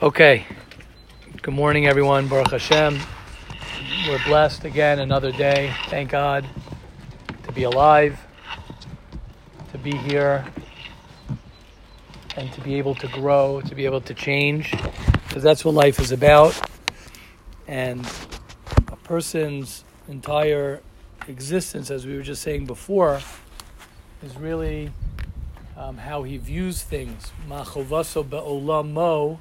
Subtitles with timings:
[0.00, 0.46] Okay.
[1.42, 2.28] Good morning, everyone.
[2.28, 3.00] Baruch Hashem.
[4.06, 5.74] We're blessed again, another day.
[5.88, 6.46] Thank God
[7.42, 8.16] to be alive,
[9.72, 10.46] to be here,
[12.36, 14.70] and to be able to grow, to be able to change,
[15.26, 16.56] because that's what life is about.
[17.66, 18.06] And
[18.86, 20.80] a person's entire
[21.26, 23.20] existence, as we were just saying before,
[24.22, 24.92] is really
[25.76, 27.32] um, how he views things.
[27.48, 29.40] Machovaso be'olamo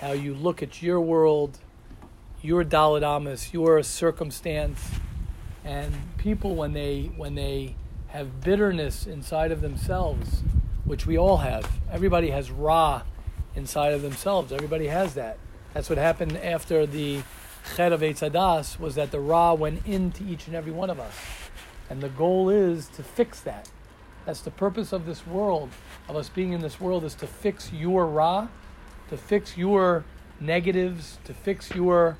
[0.00, 1.58] how you look at your world,
[2.40, 4.90] your daled amos, your circumstance,
[5.64, 7.74] and people when they when they
[8.08, 10.42] have bitterness inside of themselves,
[10.84, 11.70] which we all have.
[11.90, 13.02] Everybody has ra
[13.54, 14.52] inside of themselves.
[14.52, 15.38] Everybody has that.
[15.74, 17.22] That's what happened after the
[17.76, 20.98] chet of Eitz Hadaas was that the ra went into each and every one of
[20.98, 21.14] us.
[21.90, 23.70] And the goal is to fix that.
[24.24, 25.70] That's the purpose of this world,
[26.08, 28.48] of us being in this world, is to fix your ra
[29.08, 30.04] to fix your
[30.40, 32.16] negatives, to fix your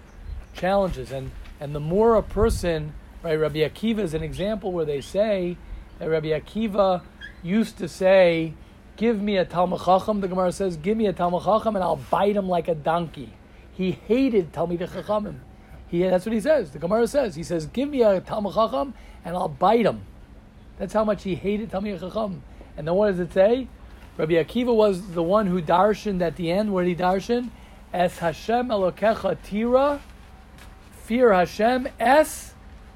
[0.54, 1.12] challenges.
[1.12, 5.56] And, and the more a person, right, Rabbi Akiva is an example where they say
[5.98, 7.02] that Rabbi Akiva
[7.42, 8.54] used to say,
[8.96, 10.20] Give me a Talmud Chacham.
[10.20, 13.32] The Gemara says, Give me a Talmud Chacham and I'll bite him like a donkey.
[13.72, 15.36] He hated Talmud Chachamim.
[15.86, 16.72] He, that's what he says.
[16.72, 20.02] The Gemara says, He says, Give me a Talmud Chacham and I'll bite him.
[20.78, 22.42] That's how much he hated Talmud Chacham.
[22.76, 23.68] And then what does it say?
[24.18, 26.72] Rabbi Akiva was the one who darshaned at the end.
[26.72, 27.50] Where did he darshan?
[27.94, 30.00] Es Hashem Elokecha Tira.
[31.04, 31.88] Fear Hashem.
[32.00, 32.52] S.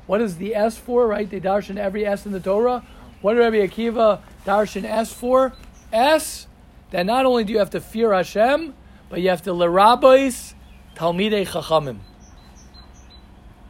[0.06, 1.06] What is the S for?
[1.06, 1.30] Right?
[1.30, 2.84] They darshan every S in the Torah.
[3.20, 5.52] What did Rabbi Akiva darshan S for?
[5.92, 6.48] S.
[6.90, 8.74] That not only do you have to fear Hashem,
[9.08, 10.54] but you have to lerabais
[10.96, 11.98] talmidei chachamim.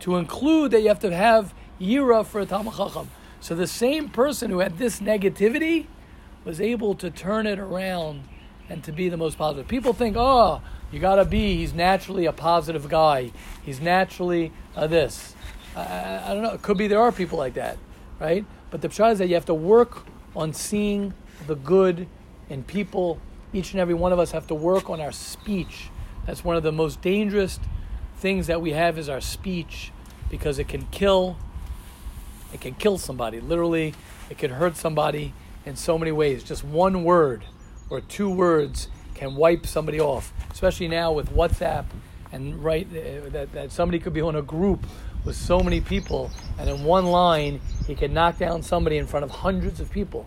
[0.00, 3.11] To include that you have to have yira for a talmud chacham.
[3.41, 5.87] So the same person who had this negativity
[6.44, 8.24] was able to turn it around
[8.68, 9.68] and to be the most positive.
[9.68, 13.32] People think, oh, you got to be, he's naturally a positive guy.
[13.62, 15.34] He's naturally uh, this.
[15.76, 16.52] I, I, don't know.
[16.52, 17.78] It could be there are people like that,
[18.20, 18.44] right?
[18.70, 21.14] But the pshat is that you have to work on seeing
[21.47, 22.06] the good
[22.48, 23.20] in people.
[23.52, 25.91] Each and every one of us have to work on our speech.
[26.26, 27.58] That's one of the most dangerous
[28.16, 29.92] things that we have is our speech
[30.31, 31.36] because it can kill.
[32.52, 33.41] It can kill somebody.
[33.41, 33.94] Literally,
[34.28, 35.32] it can hurt somebody
[35.65, 36.43] in so many ways.
[36.43, 37.45] Just one word
[37.91, 41.87] or two words can wipe somebody off, especially now with WhatsApp
[42.33, 44.87] and right uh, that, that somebody could be on a group
[45.25, 49.25] with so many people and in one line he can knock down somebody in front
[49.25, 50.27] of hundreds of people.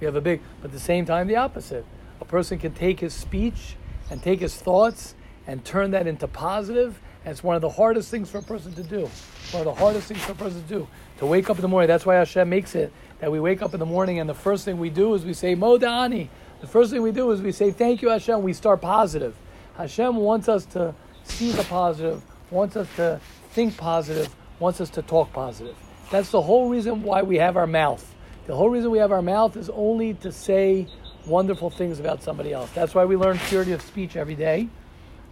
[0.00, 1.84] We have a big, but at the same time the opposite.
[2.20, 3.76] A person can take his speech
[4.10, 5.14] and take his thoughts
[5.46, 7.00] and turn that into positive.
[7.24, 9.08] And it's one of the hardest things for a person to do.
[9.50, 10.88] One of the hardest things for a person to do.
[11.18, 11.88] To wake up in the morning.
[11.88, 14.64] That's why Hashem makes it that we wake up in the morning and the first
[14.64, 16.28] thing we do is we say Modani.
[16.60, 18.42] The first thing we do is we say thank you Hashem.
[18.42, 19.34] We start positive.
[19.76, 20.94] Hashem wants us to
[21.24, 23.20] see the positive, wants us to
[23.50, 25.76] think positive, wants us to talk positive.
[26.10, 28.14] That's the whole reason why we have our mouth.
[28.46, 30.88] The whole reason we have our mouth is only to say
[31.26, 32.70] wonderful things about somebody else.
[32.72, 34.68] That's why we learn purity of speech every day.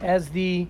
[0.00, 0.68] As the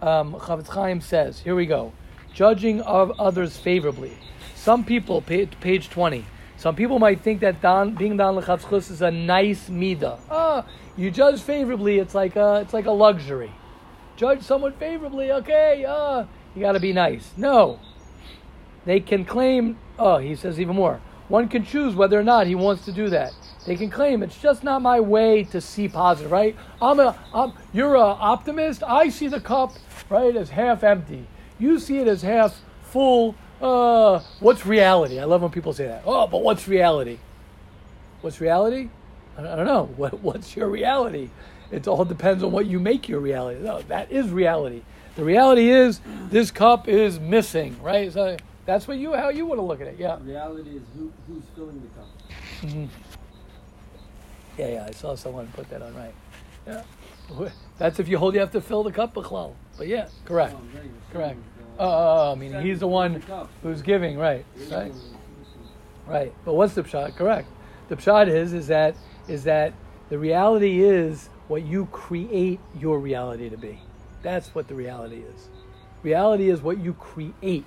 [0.00, 1.92] um, Chafetz Chaim says, here we go.
[2.34, 4.16] Judging of others favorably.
[4.56, 6.24] Some people, page 20,
[6.56, 10.18] some people might think that dan, being dan lechatzchus is a nice midah.
[10.30, 10.64] Ah,
[10.96, 11.98] you judge favorably.
[11.98, 13.52] It's like a, it's like a luxury.
[14.16, 15.30] Judge someone favorably.
[15.30, 17.32] Okay, ah, you got to be nice.
[17.36, 17.78] No,
[18.86, 19.78] they can claim.
[19.98, 21.00] Oh, he says even more.
[21.28, 23.32] One can choose whether or not he wants to do that.
[23.66, 26.56] They can claim it's just not my way to see positive, right?
[26.80, 28.84] I'm a, I'm, you're an optimist.
[28.84, 29.72] I see the cup
[30.08, 31.26] right as half empty.
[31.58, 35.18] You see it as half full uh, what's reality?
[35.18, 36.02] I love when people say that.
[36.06, 37.18] Oh, but what's reality?
[38.20, 38.88] What's reality?
[39.36, 39.84] I don't know.
[39.96, 41.30] What, what's your reality?
[41.70, 43.60] It all depends on what you make your reality.
[43.60, 44.82] No, that is reality.
[45.16, 46.00] The reality is
[46.30, 48.12] this cup is missing, right?
[48.12, 48.36] So
[48.66, 49.96] that's what you how you want to look at it.
[49.98, 50.18] Yeah.
[50.22, 52.08] Reality is who, who's filling the cup.
[52.62, 52.86] Mm-hmm.
[54.58, 54.86] Yeah, yeah.
[54.88, 56.14] I saw someone put that on right.
[56.66, 56.82] Yeah.
[57.78, 60.80] That's if you hold, you have to fill the cup, But yeah, correct, oh,
[61.12, 61.38] correct.
[61.78, 63.22] Oh, oh, oh, I mean, he's the one
[63.62, 64.44] who's giving, right?
[64.70, 64.92] Right.
[66.06, 66.32] Right.
[66.44, 67.16] But what's the pshat?
[67.16, 67.48] Correct.
[67.88, 68.94] The pshat is is that
[69.28, 69.72] is that
[70.08, 73.80] the reality is what you create your reality to be.
[74.22, 75.48] That's what the reality is.
[76.02, 77.64] Reality is what you create.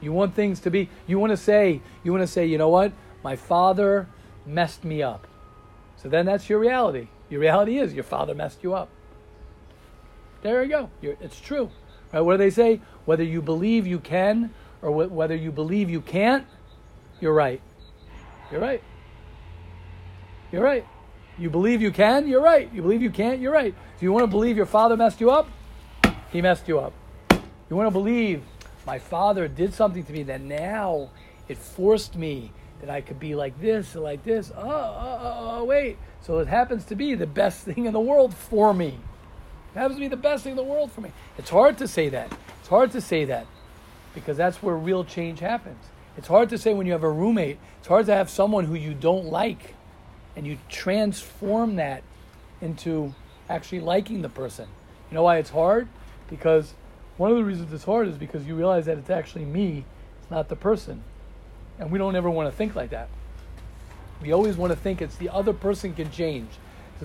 [0.00, 0.88] You want things to be.
[1.06, 1.80] You want to say.
[2.02, 2.46] You want to say.
[2.46, 2.92] You know what?
[3.22, 4.08] My father
[4.44, 5.26] messed me up.
[5.96, 7.08] So then that's your reality.
[7.30, 8.90] Your reality is your father messed you up.
[10.42, 10.90] There you go.
[11.00, 11.70] You're, it's true.
[12.14, 12.20] Right?
[12.20, 12.80] What do they say?
[13.06, 16.46] Whether you believe you can or wh- whether you believe you can't,
[17.20, 17.60] you're right.
[18.52, 18.80] You're right.
[20.52, 20.86] You're right.
[21.36, 22.72] You believe you can, you're right.
[22.72, 23.74] You believe you can't, you're right.
[23.96, 25.48] If you want to believe your father messed you up,
[26.30, 26.92] he messed you up.
[27.68, 28.44] You want to believe
[28.86, 31.10] my father did something to me that now
[31.48, 34.52] it forced me that I could be like this like this.
[34.56, 35.98] Oh, oh, oh, oh, wait.
[36.20, 39.00] So it happens to be the best thing in the world for me.
[39.74, 41.10] It happens to be the best thing in the world for me.
[41.36, 42.32] It's hard to say that.
[42.60, 43.46] It's hard to say that
[44.14, 45.84] because that's where real change happens.
[46.16, 47.58] It's hard to say when you have a roommate.
[47.78, 49.74] It's hard to have someone who you don't like
[50.36, 52.04] and you transform that
[52.60, 53.14] into
[53.48, 54.68] actually liking the person.
[55.10, 55.88] You know why it's hard?
[56.30, 56.74] Because
[57.16, 59.84] one of the reasons it's hard is because you realize that it's actually me,
[60.20, 61.02] it's not the person.
[61.80, 63.08] And we don't ever want to think like that.
[64.22, 66.48] We always want to think it's the other person can change.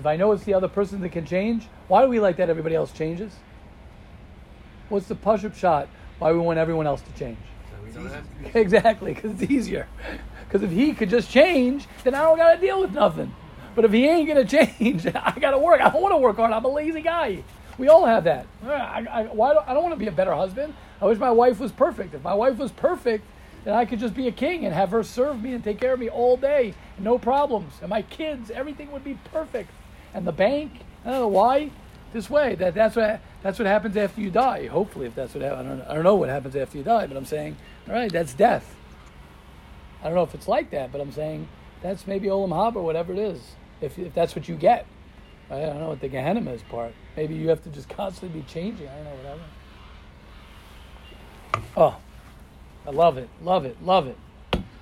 [0.00, 2.48] If I know it's the other person that can change, why do we like that
[2.48, 3.34] everybody else changes?
[4.88, 5.88] What's the push up shot?
[6.18, 7.36] Why we want everyone else to change?
[8.54, 9.86] Exactly, because it's easier.
[10.46, 13.34] Because if he could just change, then I don't got to deal with nothing.
[13.74, 15.82] But if he ain't going to change, I got to work.
[15.82, 16.50] I don't want to work hard.
[16.50, 17.44] I'm a lazy guy.
[17.76, 18.46] We all have that.
[18.64, 20.72] I, I, why do, I don't want to be a better husband.
[21.02, 22.14] I wish my wife was perfect.
[22.14, 23.24] If my wife was perfect,
[23.64, 25.92] then I could just be a king and have her serve me and take care
[25.92, 27.74] of me all day, no problems.
[27.82, 29.70] And my kids, everything would be perfect.
[30.14, 30.72] And the bank,
[31.04, 31.70] I don't know why,
[32.12, 32.54] this way.
[32.56, 34.66] That that's what that's what happens after you die.
[34.66, 37.16] Hopefully, if that's what I don't I don't know what happens after you die, but
[37.16, 37.56] I'm saying,
[37.88, 38.74] all right, that's death.
[40.02, 41.48] I don't know if it's like that, but I'm saying
[41.82, 43.40] that's maybe Olam Haba or whatever it is.
[43.80, 44.86] If if that's what you get,
[45.50, 46.94] I don't know what the Gehenna is part.
[47.16, 48.88] Maybe you have to just constantly be changing.
[48.88, 49.42] I don't know whatever.
[51.76, 51.96] Oh,
[52.86, 54.16] I love it, love it, love it.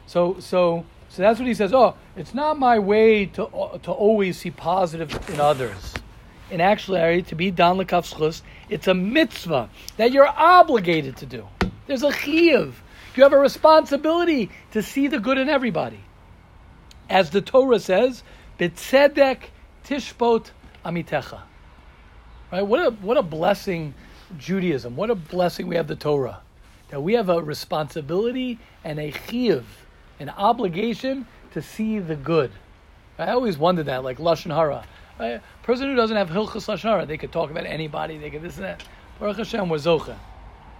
[0.06, 1.72] So so so that's what he says.
[1.72, 5.94] Oh, it's not my way to uh, to always see positive in others.
[6.50, 11.46] In actuality, to be dan lekavschus, it's a mitzvah that you're obligated to do.
[11.86, 12.72] There's a chiyuv.
[13.16, 16.00] You have a responsibility to see the good in everybody.
[17.10, 18.22] As the Torah says,
[18.58, 19.38] "B'tzedek
[19.84, 20.50] tishbot
[20.84, 21.40] amitecha."
[22.52, 22.62] Right?
[22.62, 23.94] What a what a blessing
[24.36, 24.94] Judaism.
[24.94, 26.40] What a blessing we have the Torah.
[26.90, 29.64] That we have a responsibility and a chiyuv,
[30.20, 32.50] an obligation to see the good.
[33.18, 34.84] I always wondered that, like lashon hara.
[35.18, 38.18] A person who doesn't have hilchas lashon hara, they could talk about anybody.
[38.18, 38.84] They could this and that.
[39.18, 40.16] Baruch Hashem, we're zocha.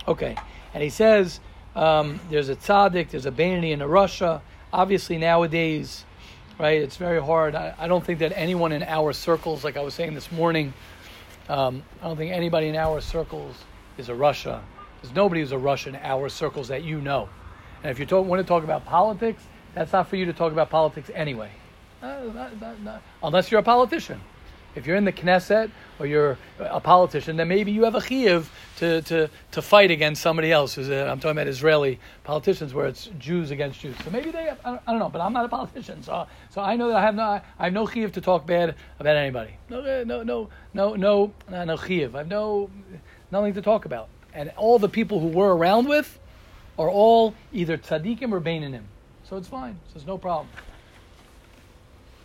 [0.06, 0.36] Okay,
[0.74, 1.40] and he says
[1.74, 4.40] um, there's a tzaddik, there's a Bainani in rasha.
[4.72, 6.04] Obviously nowadays,
[6.58, 6.80] right?
[6.80, 7.54] It's very hard.
[7.54, 10.72] I, I don't think that anyone in our circles, like I was saying this morning,
[11.48, 13.56] um, I don't think anybody in our circles
[13.96, 14.60] is a rasha.
[15.00, 17.28] There's nobody who's a Russian in our circles that you know.
[17.82, 19.42] And if you talk, want to talk about politics,
[19.74, 21.50] that's not for you to talk about politics anyway.
[22.02, 24.20] Uh, not, not, not, unless you're a politician.
[24.74, 28.46] If you're in the Knesset or you're a politician, then maybe you have a chiyuv
[28.76, 30.76] to, to, to fight against somebody else.
[30.76, 33.96] I'm talking about Israeli politicians where it's Jews against Jews.
[34.04, 36.28] So maybe they, have, I, don't, I don't know, but I'm not a politician, so
[36.50, 37.24] so I know that I have no
[37.58, 39.56] I have no chiyuv to talk bad about anybody.
[39.68, 42.14] No eh, no no no no no no chiyuv.
[42.14, 42.70] I have no
[43.32, 44.08] nothing to talk about.
[44.32, 46.20] And all the people who we're around with
[46.78, 48.84] are all either tzaddikim or bainanim.
[49.24, 49.78] So it's fine.
[49.88, 50.48] So there's no problem.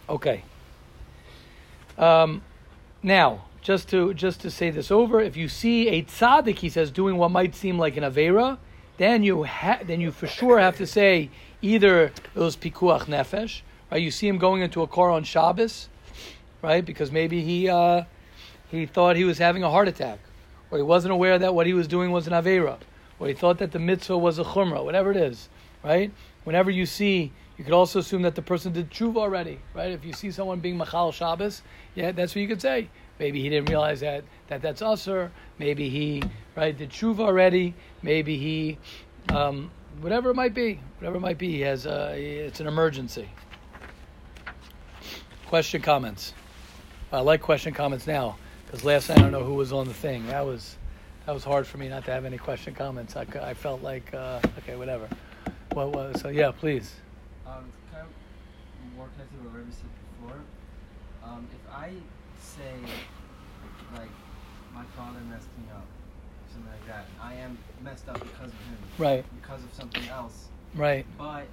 [0.08, 0.44] Okay.
[1.98, 2.42] Um,
[3.02, 6.92] now, just to just to say this over, if you see a tzaddik, he says,
[6.92, 8.58] doing what might seem like an avera,
[8.98, 11.30] then you ha- then you for sure have to say
[11.62, 13.62] either those pikuach nefesh,
[13.92, 14.02] right?
[14.02, 15.90] You see him going into a car on Shabbos,
[16.62, 16.86] right?
[16.86, 18.04] Because maybe he uh,
[18.70, 20.20] he thought he was having a heart attack,
[20.70, 22.78] or he wasn't aware that what he was doing was an avera,
[23.24, 25.48] or he thought that the mitzvah was a chumrah, whatever it is,
[25.82, 26.12] right?
[26.44, 29.92] Whenever you see you could also assume that the person did tshuva already, right?
[29.92, 31.62] If you see someone being machal Shabbos,
[31.96, 32.90] yeah, that's what you could say.
[33.20, 35.32] Maybe he didn't realize that, that that's usher.
[35.60, 36.24] Maybe he
[36.56, 37.76] right did tshuva already.
[38.02, 38.80] Maybe he,
[39.30, 43.30] um, whatever it might be, whatever it might be, he has a, it's an emergency.
[45.46, 46.34] Question comments.
[47.12, 49.94] I like question comments now because last night I don't know who was on the
[49.94, 50.26] thing.
[50.28, 50.76] That was
[51.26, 53.16] that was hard for me not to have any question comments.
[53.16, 55.08] I, I felt like uh, okay, whatever.
[55.76, 56.94] Well, well, so yeah, please.
[57.48, 59.90] Um, kind of more connected to what Rebbe said
[60.22, 60.40] before.
[61.24, 61.92] Um, if I
[62.40, 62.92] say,
[63.96, 64.10] like,
[64.74, 65.86] my father messed me up,
[66.52, 68.78] something like that, I am messed up because of him.
[68.98, 69.26] Right.
[69.42, 70.48] Because of something else.
[70.76, 71.06] Right.
[71.18, 71.46] But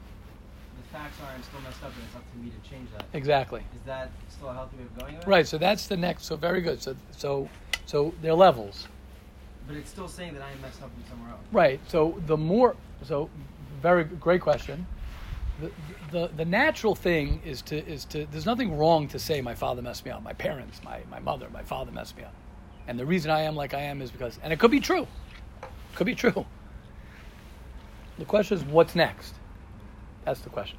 [0.77, 3.05] the facts are I'm still messed up, and it's up to me to change that.
[3.13, 3.61] Exactly.
[3.75, 5.15] Is that still a healthy way of going?
[5.15, 5.45] About Right.
[5.45, 5.49] It?
[5.49, 6.25] So that's the next.
[6.25, 6.83] So very good.
[6.83, 7.49] So so
[7.87, 8.89] so there are levels.
[9.71, 11.41] But it's still saying that I am messed up somewhere else.
[11.53, 11.81] Right.
[11.87, 12.75] So the more.
[13.05, 13.31] So
[13.81, 14.85] very great question.
[15.61, 15.71] The,
[16.11, 19.81] the, the natural thing is to is to there's nothing wrong to say my father
[19.83, 22.33] messed me up my parents my, my mother my father messed me up
[22.89, 25.07] and the reason I am like I am is because and it could be true
[25.97, 26.47] could be true
[28.19, 29.35] the question is what's next
[30.25, 30.79] that's the question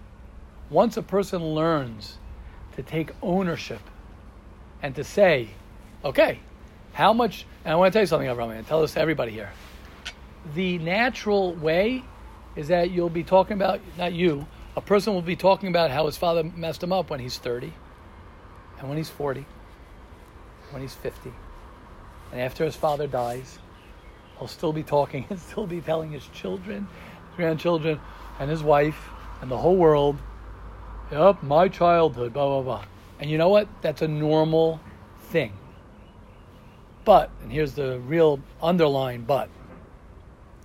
[0.71, 2.17] once a person learns
[2.75, 3.81] to take ownership
[4.81, 5.49] and to say,
[6.03, 6.39] okay,
[6.93, 7.45] how much?
[7.63, 9.49] And I want to tell you something, Avraham, and tell this to everybody here.
[10.55, 12.03] The natural way
[12.55, 14.47] is that you'll be talking about not you.
[14.75, 17.73] A person will be talking about how his father messed him up when he's thirty,
[18.79, 19.45] and when he's forty,
[20.71, 21.31] when he's fifty,
[22.31, 23.59] and after his father dies,
[24.39, 26.87] he'll still be talking and still be telling his children,
[27.27, 27.99] his grandchildren,
[28.39, 29.09] and his wife,
[29.41, 30.17] and the whole world,
[31.11, 32.85] yep, my childhood, blah blah blah.
[33.19, 33.67] And you know what?
[33.81, 34.79] That's a normal
[35.29, 35.53] thing.
[37.03, 39.49] But, and here's the real underlying but.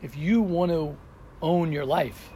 [0.02, 0.96] If you want to
[1.40, 2.30] own your life,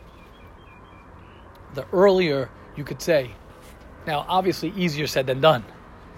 [1.75, 3.31] the earlier you could say,
[4.07, 5.65] now obviously easier said than done,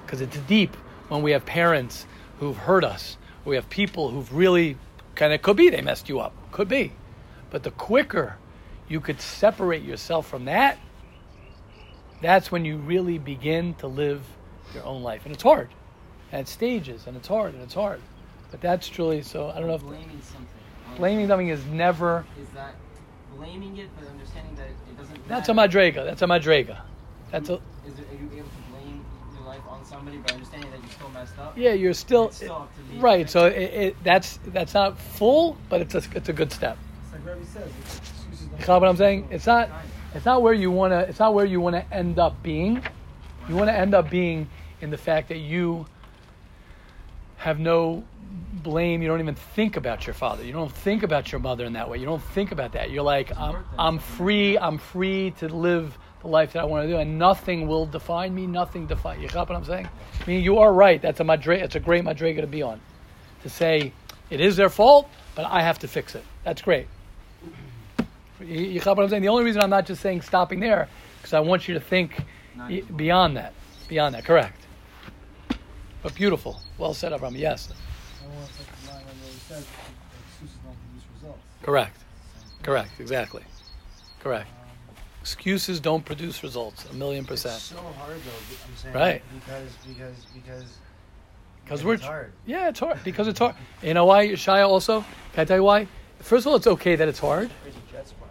[0.04, 0.76] because it's deep
[1.08, 2.06] when we have parents
[2.38, 4.76] who've hurt us, we have people who've really
[5.14, 6.92] kind of could be they messed you up, could be.
[7.50, 8.36] But the quicker
[8.88, 10.78] you could separate yourself from that,
[12.20, 14.24] that's when you really begin to live
[14.74, 15.22] your own life.
[15.24, 15.68] And it's hard.
[16.32, 18.00] And it's stages and it's hard and it's hard.
[18.50, 20.46] But that's truly so I don't know if blaming something.
[20.96, 22.74] blaming something is never Is that
[23.36, 25.28] blaming it, but understanding that it doesn't.
[25.28, 25.78] that's a matter.
[25.78, 26.04] madrega.
[26.04, 26.80] That's a madrega.
[27.30, 27.54] That's a
[27.86, 30.90] Is it, are you able to blame your life on somebody by understanding that you're
[30.90, 31.56] still messed up?
[31.56, 33.00] yeah, you're still It's still up to me.
[33.00, 33.28] right.
[33.30, 36.76] So it, it, that's that's not full, but it's a, it's a good step.
[37.04, 39.28] It's like Rebbe says, excuses don't You know what I'm saying?
[39.30, 39.70] It's not
[40.14, 42.82] it's not where you wanna it's not where you wanna end up being.
[43.48, 44.48] You wanna end up being
[44.82, 45.86] in the fact that you
[47.42, 48.04] have no
[48.62, 49.02] blame.
[49.02, 50.44] You don't even think about your father.
[50.44, 51.98] You don't think about your mother in that way.
[51.98, 52.92] You don't think about that.
[52.92, 54.56] You're like, I'm, I'm free.
[54.56, 58.32] I'm free to live the life that I want to do, and nothing will define
[58.32, 58.46] me.
[58.46, 59.28] Nothing define you.
[59.28, 59.88] Got what I'm saying?
[60.20, 61.02] I mean, you are right.
[61.02, 61.60] That's a madre.
[61.60, 62.80] It's a great madrega to be on.
[63.42, 63.92] To say
[64.30, 66.22] it is their fault, but I have to fix it.
[66.44, 66.86] That's great.
[68.40, 69.22] You, got what I'm saying?
[69.22, 72.22] The only reason I'm not just saying stopping there, because I want you to think
[72.94, 73.52] beyond that.
[73.88, 74.61] Beyond that, correct.
[76.02, 76.60] But beautiful.
[76.78, 77.36] Well said, Abraham.
[77.36, 79.66] Yes, I don't want to take the line where he says
[80.28, 81.38] excuses don't produce results.
[81.62, 81.96] correct.
[82.62, 82.90] Correct.
[83.00, 83.42] Exactly.
[84.20, 84.48] Correct.
[85.20, 86.84] Excuses don't produce results.
[86.90, 87.60] A million It's percent.
[87.60, 88.30] so hard though.
[88.68, 89.22] I'm saying Right.
[89.34, 90.64] because because because
[91.64, 92.32] Because we're it's hard.
[92.46, 93.02] yeah, it's hard.
[93.04, 93.54] Because it's hard.
[93.82, 94.66] You know why, Shia?
[94.68, 95.86] Also, can I tell you why?
[96.18, 97.50] First of all, it's okay that it's hard.
[97.62, 98.28] Crazy jet spot.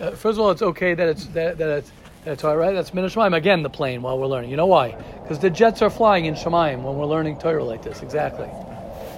[0.00, 1.90] Uh, first of all, it's okay that it's that, that it's
[2.24, 2.72] that it's all right.
[2.72, 4.50] That's Min Shemaim again, the plane while we're learning.
[4.50, 4.96] You know why?
[5.22, 8.02] Because the jets are flying in Shemaim when we're learning Torah like this.
[8.02, 8.48] Exactly,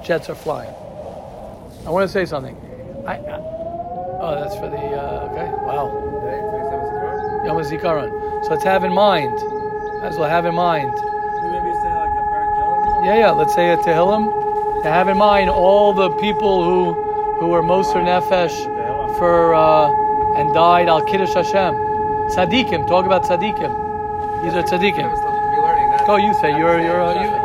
[0.05, 0.71] jets are flying.
[1.87, 2.57] I want to say something.
[3.07, 3.39] I, I
[4.21, 5.51] oh, that's for the uh, okay.
[5.65, 6.11] Wow,
[7.45, 8.45] Yom HaZikaron.
[8.45, 9.35] So let's have in mind.
[10.03, 10.93] As well have in mind.
[10.93, 13.05] maybe say like a Barak Geller or something?
[13.05, 13.31] Yeah, yeah.
[13.33, 16.95] Let's say a Tehillim to have in mind all the people who
[17.39, 18.57] who were Moser Nefesh
[19.19, 21.90] for uh, and died al Kiddush Hashem.
[22.31, 22.87] Tzaddikim.
[22.87, 23.73] Talk about tzaddikim.
[24.45, 26.07] These are tzaddikim.
[26.07, 27.40] Go, you say you're you're uh,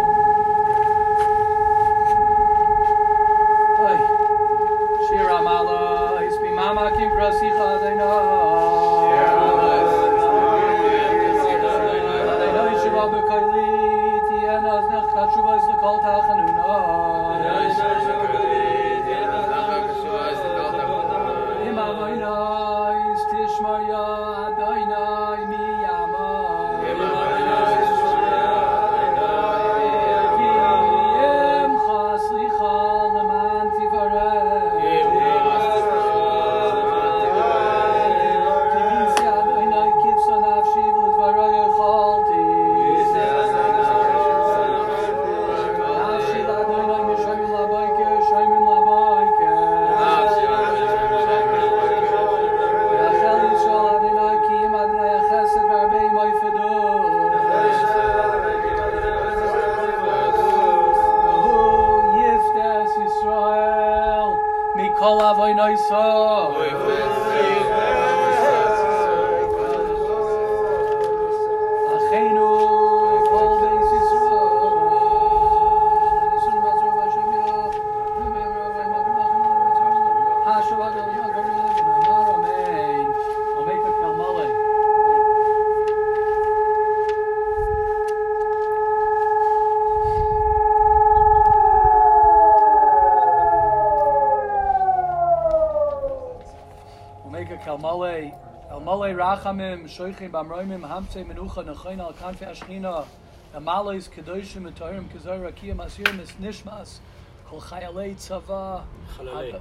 [99.34, 103.06] Kalmale Rachamim, Shoichim Bamroimim, Hamtze Menucha, Nechoin Al Kanfe Ashchina,
[103.54, 106.98] Amales Kedoshim, Torim Kazar Rakia Masirim, Es Nishmas,
[107.46, 108.82] Kol Chayalei Tzava,
[109.16, 109.60] Chalalei.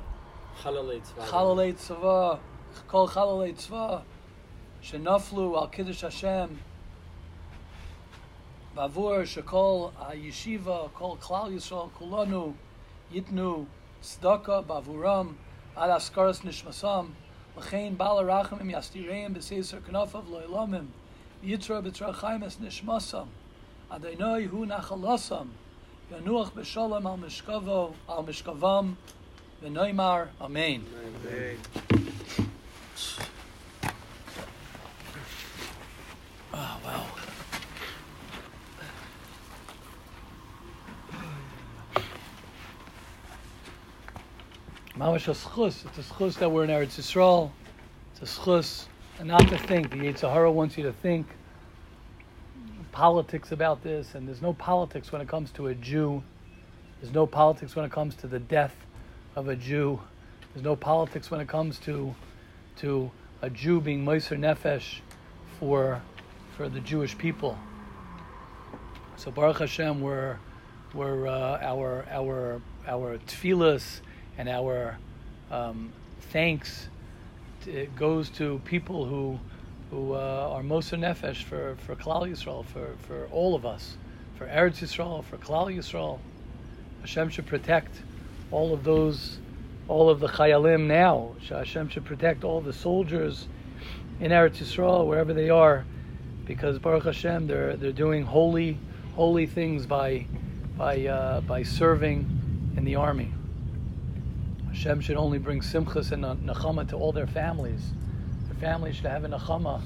[0.61, 1.25] Chalalei tzvah.
[1.25, 2.39] Chalalei Tzava,
[2.87, 4.01] Kol Chalalei Tzava,
[4.83, 6.59] Shenaflu Al Kiddush Hashem,
[8.75, 12.53] בעבור שכל הישיבה, כל כלל ישראל, כולנו
[13.11, 13.65] ייתנו
[14.01, 15.33] צדקה בעבורם
[15.75, 17.05] עד אסכרס נשמסם,
[17.56, 20.88] L'chein bal Yastiraim yastireim b'seisar k'nafav lo'ilamim
[21.44, 23.28] yitra b'trachayim es nishmasam
[23.90, 25.48] adonai hu nachalasam
[26.10, 28.96] yanuach b'shalom al mishkavo al mishkavam
[29.62, 30.82] v'noimar amen.
[31.24, 31.58] amen.
[44.98, 45.28] Mamash.
[45.28, 47.50] It's a schus that we're in Eretz Yisrael.
[48.12, 48.86] It's a schus,
[49.18, 49.90] and not to think.
[49.90, 51.26] The Yetzer Hara wants you to think
[52.92, 56.22] politics about this, and there's no politics when it comes to a Jew.
[57.00, 58.76] There's no politics when it comes to the death
[59.34, 59.98] of a Jew.
[60.52, 62.14] There's no politics when it comes to
[62.76, 63.10] to
[63.42, 65.00] a Jew being Moiser Nefesh
[65.58, 66.00] for
[66.56, 67.58] for the Jewish people.
[69.16, 70.38] So Baruch Hashem, we're,
[70.92, 74.00] we're uh, our our our tefillas
[74.38, 74.98] and our
[75.50, 75.92] um,
[76.32, 76.88] thanks
[77.96, 79.38] goes to people who
[79.90, 83.96] who uh, are Moser Nefesh for for Klal Yisrael, for for all of us,
[84.36, 86.18] for Eretz Yisrael, for Klal Yisrael.
[87.00, 88.02] Hashem should protect
[88.50, 89.38] all of those,
[89.88, 91.34] all of the Chayalim now.
[91.48, 93.46] Hashem should protect all the soldiers
[94.20, 95.84] in Eretz Yisrael, wherever they are,
[96.46, 98.78] because Baruch Hashem, they're they're doing holy
[99.14, 100.26] holy things by
[100.76, 103.32] by uh, by serving in the army.
[104.74, 107.92] Hashem should only bring simchas and nachama to all their families.
[108.48, 109.80] Their families should have a nachama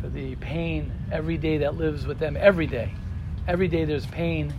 [0.00, 2.34] for the pain every day that lives with them.
[2.34, 2.94] Every day,
[3.46, 4.54] every day there's pain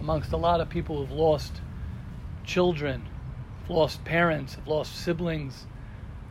[0.00, 1.52] amongst a lot of people who've lost
[2.44, 3.06] children,
[3.68, 5.66] lost parents, have lost siblings,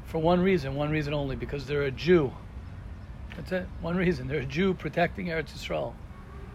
[0.06, 2.34] for one reason, one reason only, because they're a Jew.
[3.36, 3.68] That's it.
[3.82, 4.28] One reason.
[4.28, 5.94] They're a Jew protecting Eretz Yisrael.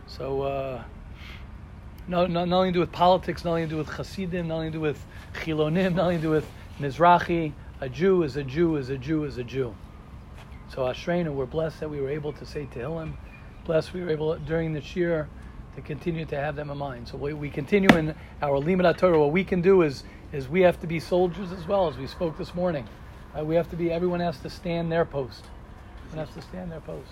[0.09, 0.83] So, uh,
[2.07, 4.81] no, no, nothing to do with politics, nothing to do with Hasidim, nothing to do
[4.81, 6.47] with Chilonim, nothing to do with
[6.79, 7.53] Mizrahi.
[7.81, 9.75] A Jew is a Jew is a Jew is a Jew.
[10.69, 13.15] So Ashreinu, we're blessed that we were able to say Tehillim.
[13.65, 15.29] Blessed we were able during this year
[15.77, 17.09] to continue to have them in mind.
[17.09, 19.19] So we, we continue in our Limud Torah.
[19.19, 22.07] What we can do is is we have to be soldiers as well as we
[22.07, 22.87] spoke this morning.
[23.39, 23.91] Uh, we have to be.
[23.91, 25.45] Everyone has to stand their post.
[26.07, 27.11] Everyone has to stand their post.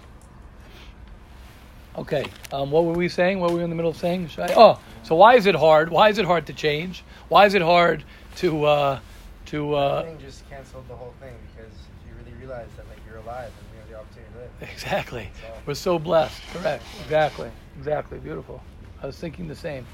[1.96, 2.24] Okay.
[2.52, 3.38] Um, what were we saying?
[3.40, 4.30] What were we in the middle of saying?
[4.38, 5.90] I, oh, so why is it hard?
[5.90, 7.04] Why is it hard to change?
[7.28, 8.04] Why is it hard
[8.36, 9.00] to uh,
[9.46, 9.74] to?
[9.74, 11.72] Uh, thing just canceled the whole thing because
[12.06, 14.70] you really realize that like you're alive and you have the opportunity to live.
[14.72, 15.30] Exactly.
[15.40, 16.40] So- We're so blessed.
[16.54, 16.82] Correct.
[17.04, 17.50] Exactly.
[17.76, 18.18] Exactly.
[18.18, 18.62] Beautiful.
[19.02, 19.84] I was thinking the same.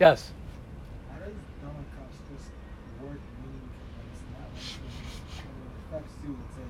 [0.00, 0.32] Yes.
[1.12, 2.50] How does Donald Cox this
[2.98, 3.62] word meaning
[3.94, 4.74] when it's not like
[5.38, 6.66] when it affects you, let's say,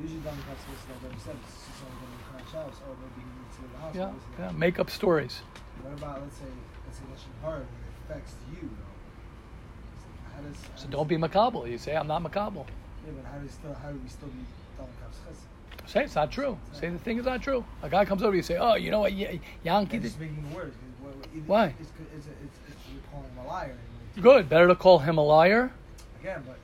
[0.00, 2.96] usually Donald Cox was like I said, it's just only going to crash house or
[2.96, 3.28] maybe
[3.80, 4.14] he needs to leave the house.
[4.38, 4.46] Yeah.
[4.46, 4.52] Yeah.
[4.58, 5.40] Make up stories.
[5.82, 6.44] What about, let's say,
[6.86, 7.66] let's say Lashon Hara, it
[8.08, 10.34] affects you, though?
[10.34, 11.70] How does, how So does- don't be mekabel.
[11.70, 12.66] You say I'm not mekabel.
[13.06, 14.44] Yeah, but how do we still, how do we still be
[14.76, 14.94] Donald
[15.86, 16.56] Say it's not true.
[16.72, 17.64] Say the thing is not true.
[17.82, 20.48] A guy comes over, you say, "Oh, you know what, Y- Yankee did." just making
[20.48, 20.76] the words.
[20.76, 21.74] 'cause what- what- either- Why?
[21.80, 22.26] It's, it's, it's,
[22.68, 23.76] it's, you're calling him a liar.
[24.20, 24.48] Good.
[24.48, 25.72] Better to call him a liar.
[26.20, 26.58] Again, but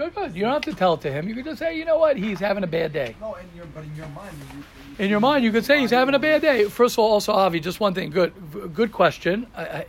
[0.00, 0.14] Good.
[0.14, 0.34] Good.
[0.34, 1.28] You don't have to tell it to him.
[1.28, 3.66] You can just say, "You know what, he's having a bad day." no, in your,
[3.66, 6.18] but in your mind, you, you, In your mind, you could say he's having a
[6.18, 6.64] bad day.
[6.70, 8.08] First of all, also Avi, just one thing.
[8.08, 8.32] Good,
[8.72, 9.46] good question.
[9.54, 9.86] I, I,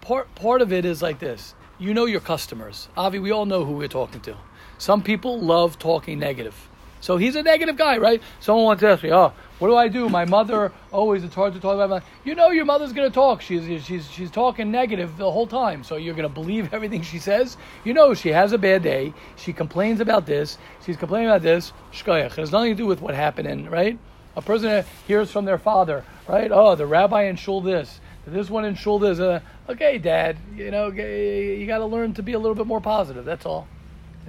[0.00, 1.54] part part of it is like this.
[1.78, 3.18] You know your customers, Avi.
[3.18, 4.34] We all know who we're talking to.
[4.78, 6.56] Some people love talking negative.
[7.00, 8.22] So he's a negative guy, right?
[8.40, 10.08] Someone wants to ask me, "Oh, what do I do?
[10.08, 13.14] My mother always it's hard to talk about." My, you know, your mother's going to
[13.14, 13.40] talk.
[13.40, 15.84] She's she's she's talking negative the whole time.
[15.84, 17.56] So you're going to believe everything she says.
[17.84, 19.14] You know, she has a bad day.
[19.36, 20.58] She complains about this.
[20.84, 21.72] She's complaining about this.
[21.92, 22.26] Shkoyach.
[22.26, 23.96] It has nothing to do with what happened, in, right?
[24.34, 26.50] A person hears from their father, right?
[26.50, 29.20] Oh, the rabbi in shul this, this one in shul this.
[29.20, 32.80] Uh, okay, dad, you know, you got to learn to be a little bit more
[32.80, 33.24] positive.
[33.24, 33.68] That's all.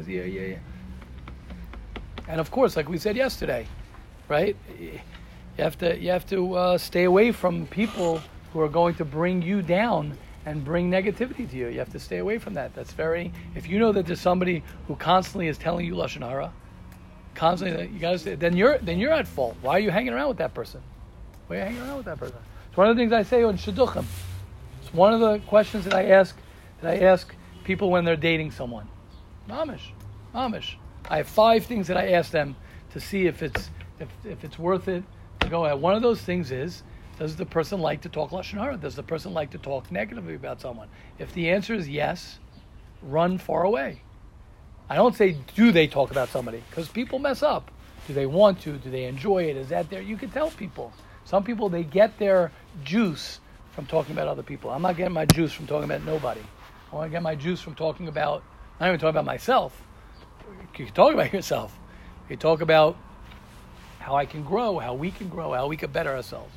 [0.06, 0.58] Yeah, yeah, yeah.
[2.28, 3.66] And of course, like we said yesterday,
[4.28, 4.56] right?
[5.58, 9.06] You have to you have to uh, stay away from people who are going to
[9.06, 11.68] bring you down and bring negativity to you.
[11.68, 12.74] You have to stay away from that.
[12.74, 13.32] That's very.
[13.56, 16.52] If you know that there's somebody who constantly is telling you lashon hara,
[17.36, 19.56] constantly, you gotta say, then you're then you're at fault.
[19.62, 20.82] Why are you hanging around with that person?
[21.48, 22.38] Why are you hanging around with that person?
[22.70, 24.06] It's one of the things I say on shidduchim.
[24.82, 26.36] It's one of the questions that I ask
[26.82, 28.88] that I ask people when they're dating someone.
[29.48, 29.92] Mamish,
[30.34, 30.76] mamish.
[31.10, 32.56] I have five things that I ask them
[32.94, 35.04] to see if it's if, if it's worth it
[35.50, 35.82] go ahead.
[35.82, 36.84] One of those things is
[37.20, 38.78] does the person like to talk lashon hara?
[38.78, 40.88] Does the person like to talk negatively about someone?
[41.20, 42.40] If the answer is yes,
[43.02, 44.02] run far away.
[44.90, 47.72] I don't say do they talk about somebody because people mess up.
[48.08, 48.78] Do they want to?
[48.78, 49.56] Do they enjoy it?
[49.56, 50.02] Is that there?
[50.02, 50.92] You can tell people.
[51.26, 52.52] Some people they get their
[52.84, 53.40] juice
[53.72, 54.70] from talking about other people.
[54.70, 56.42] I'm not getting my juice from talking about nobody.
[56.92, 58.44] I want to get my juice from talking about
[58.80, 59.82] not even talking about myself.
[60.78, 61.78] You can talk about yourself.
[62.30, 62.98] You talk about
[64.04, 66.52] how I can grow, how we can grow, how we can better ourselves.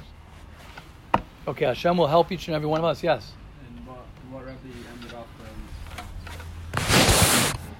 [1.46, 3.04] Okay, Hashem will help each and every one of us.
[3.04, 3.34] Yes.
[3.62, 4.02] And what,
[4.34, 5.54] what ended up with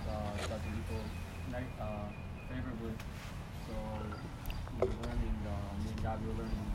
[0.07, 1.03] uh, the people
[1.83, 2.07] uh,
[2.47, 2.95] favorably.
[3.67, 3.75] So
[4.79, 6.67] we were learning, uh, me and were learning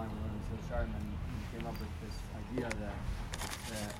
[0.00, 2.96] were learning Sharm, and we came up with this idea that
[3.68, 3.92] that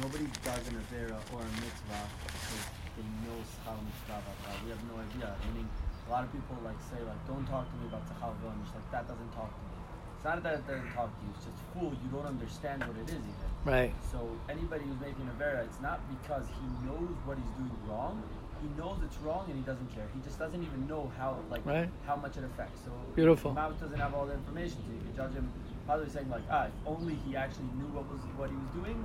[0.00, 2.64] nobody does an Avera or a mitzvah because
[2.96, 4.24] they know Mitzvah.
[4.24, 5.36] Uh, we have no idea.
[5.52, 5.68] Meaning,
[6.06, 8.74] a lot of people like say like, "Don't talk to me about Tzachal V'on." Just
[8.74, 9.74] like that doesn't talk to me.
[10.16, 11.30] It's not that it doesn't talk to you.
[11.36, 11.92] It's just fool.
[11.92, 13.48] You don't understand what it is even.
[13.64, 13.92] Right.
[14.10, 18.22] So anybody who's making a vera, it's not because he knows what he's doing wrong.
[18.62, 20.06] He knows it's wrong and he doesn't care.
[20.14, 21.90] He just doesn't even know how like Right.
[22.06, 22.80] how much it affects.
[22.86, 23.52] So Beautiful.
[23.52, 25.50] Mavis doesn't have all the information, so you can judge him.
[25.86, 28.96] Probably saying like, ah, if only he actually knew what was what he was doing,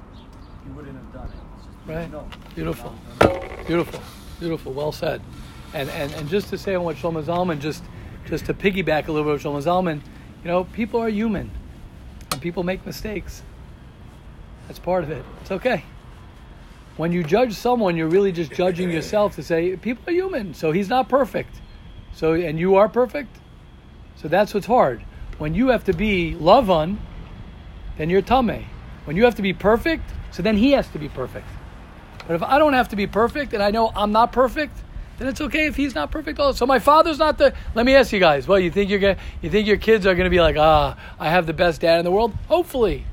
[0.64, 1.42] he wouldn't have done it.
[1.58, 2.10] It's just Right.
[2.10, 2.56] doesn't.
[2.56, 2.94] Beautiful.
[3.68, 4.00] Beautiful,
[4.40, 5.22] beautiful, well said.
[5.74, 7.84] And and, and just to say on what Shlomo Zalman, just
[8.26, 10.02] just to piggyback a little bit of Shlomo Zalman,
[10.44, 11.52] you know, people are human,
[12.32, 13.44] and people make mistakes.
[14.68, 15.24] That's part of it.
[15.42, 15.84] It's okay.
[16.98, 20.54] When you judge someone, you're really just judging yourself to say people are human.
[20.54, 21.56] So he's not perfect.
[22.14, 23.38] So and you are perfect.
[24.16, 25.04] So that's what's hard.
[25.38, 26.98] When you have to be lavan,
[27.98, 28.66] then you're tame.
[29.06, 31.48] When you have to be perfect, so then he has to be perfect.
[32.28, 34.78] But if I don't have to be perfect and I know I'm not perfect,
[35.22, 36.40] then it's okay if he's not perfect.
[36.40, 37.54] Also, so my father's not the.
[37.76, 38.48] Let me ask you guys.
[38.48, 39.18] Well, you think you're gonna?
[39.42, 42.06] You think your kids are gonna be like, ah, I have the best dad in
[42.06, 42.34] the world?
[42.48, 43.06] Hopefully.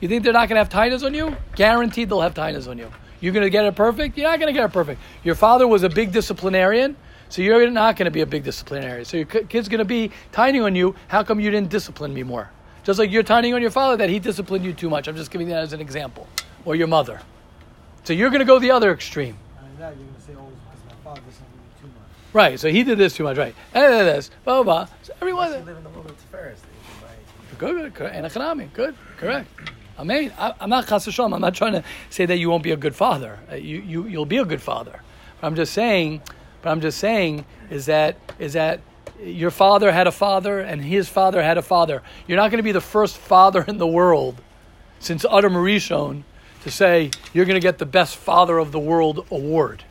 [0.00, 1.36] You think they're not gonna have tainas on you?
[1.54, 2.90] Guaranteed they'll have tainas on you.
[3.20, 4.16] You're gonna get it perfect?
[4.16, 5.00] You're not gonna get it perfect.
[5.22, 6.96] Your father was a big disciplinarian,
[7.28, 9.04] so you're not gonna be a big disciplinarian.
[9.04, 10.94] So your ki- kid's gonna be tiny on you.
[11.08, 12.50] How come you didn't discipline me more?
[12.82, 15.06] Just like you're tiny on your father that he disciplined you too much.
[15.06, 16.26] I'm just giving that as an example.
[16.64, 17.20] Or your mother.
[18.04, 19.36] So you're gonna go the other extreme.
[19.78, 20.48] That you're gonna say, oh,
[20.88, 21.94] my father doesn't do too much.
[22.32, 22.58] Right.
[22.58, 23.36] So he did this too much.
[23.36, 23.54] Right.
[23.74, 24.30] And then this.
[24.44, 24.84] Blah blah.
[24.84, 24.94] blah.
[25.02, 25.50] So everyone.
[25.50, 26.58] Live in the world of Tiferes?
[27.58, 27.94] Good.
[27.94, 28.12] Good.
[28.12, 28.72] And economic.
[28.72, 28.94] Good.
[29.16, 29.48] Correct.
[29.98, 31.18] I mean, I, I'm not chas.
[31.18, 33.38] I'm not trying to say that you won't be a good father.
[33.50, 35.02] Uh, You you you'll be a good father.
[35.40, 36.22] But I'm just saying.
[36.62, 38.80] But I'm just saying is that is that
[39.22, 42.02] your father had a father and his father had a father.
[42.26, 44.40] You're not going to be the first father in the world
[44.98, 46.22] since Adam Rishon
[46.62, 49.84] to say you're going to get the best father of the world award.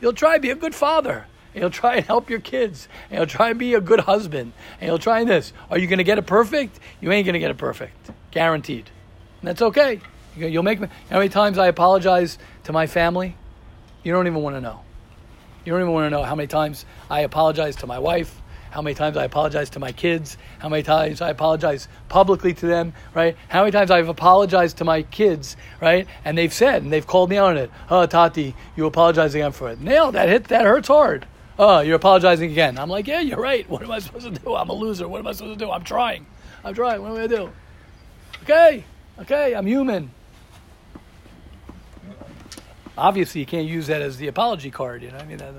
[0.00, 1.26] You'll try to be a good father.
[1.54, 2.88] And you'll try and help your kids.
[3.10, 4.52] And you'll try and be a good husband.
[4.80, 5.52] And you'll try this.
[5.70, 6.78] Are you going to get it perfect?
[7.00, 8.10] You ain't going to get it perfect.
[8.30, 8.88] Guaranteed.
[9.40, 10.00] And that's okay.
[10.36, 10.88] You- You'll make me.
[11.10, 13.36] How many times I apologize to my family?
[14.04, 14.80] You don't even want to know.
[15.64, 18.80] You don't even want to know how many times I apologize to my wife, how
[18.80, 22.94] many times I apologize to my kids, how many times I apologize publicly to them,
[23.12, 23.36] right?
[23.48, 26.06] How many times I've apologized to my kids, right?
[26.24, 27.70] And they've said and they've called me on it.
[27.90, 29.80] Oh, Tati, you apologize again for it.
[29.80, 31.26] Nail that hit that hurts hard.
[31.62, 32.78] Oh, you're apologizing again.
[32.78, 33.68] I'm like, yeah, you're right.
[33.68, 34.54] What am I supposed to do?
[34.54, 35.06] I'm a loser.
[35.06, 35.70] What am I supposed to do?
[35.70, 36.24] I'm trying.
[36.64, 37.02] I'm trying.
[37.02, 37.52] What am I gonna do?
[38.44, 38.82] Okay,
[39.18, 40.10] okay, I'm human.
[42.96, 45.02] Obviously, you can't use that as the apology card.
[45.02, 45.52] You know, I mean, that,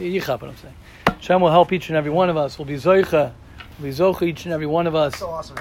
[0.00, 0.74] you know, you what I'm saying.
[1.20, 2.58] Shem will help each and every one of us.
[2.58, 3.32] We'll be zoicha,
[3.78, 5.12] we'll be zoicha each and every one of us.
[5.12, 5.56] That's so awesome?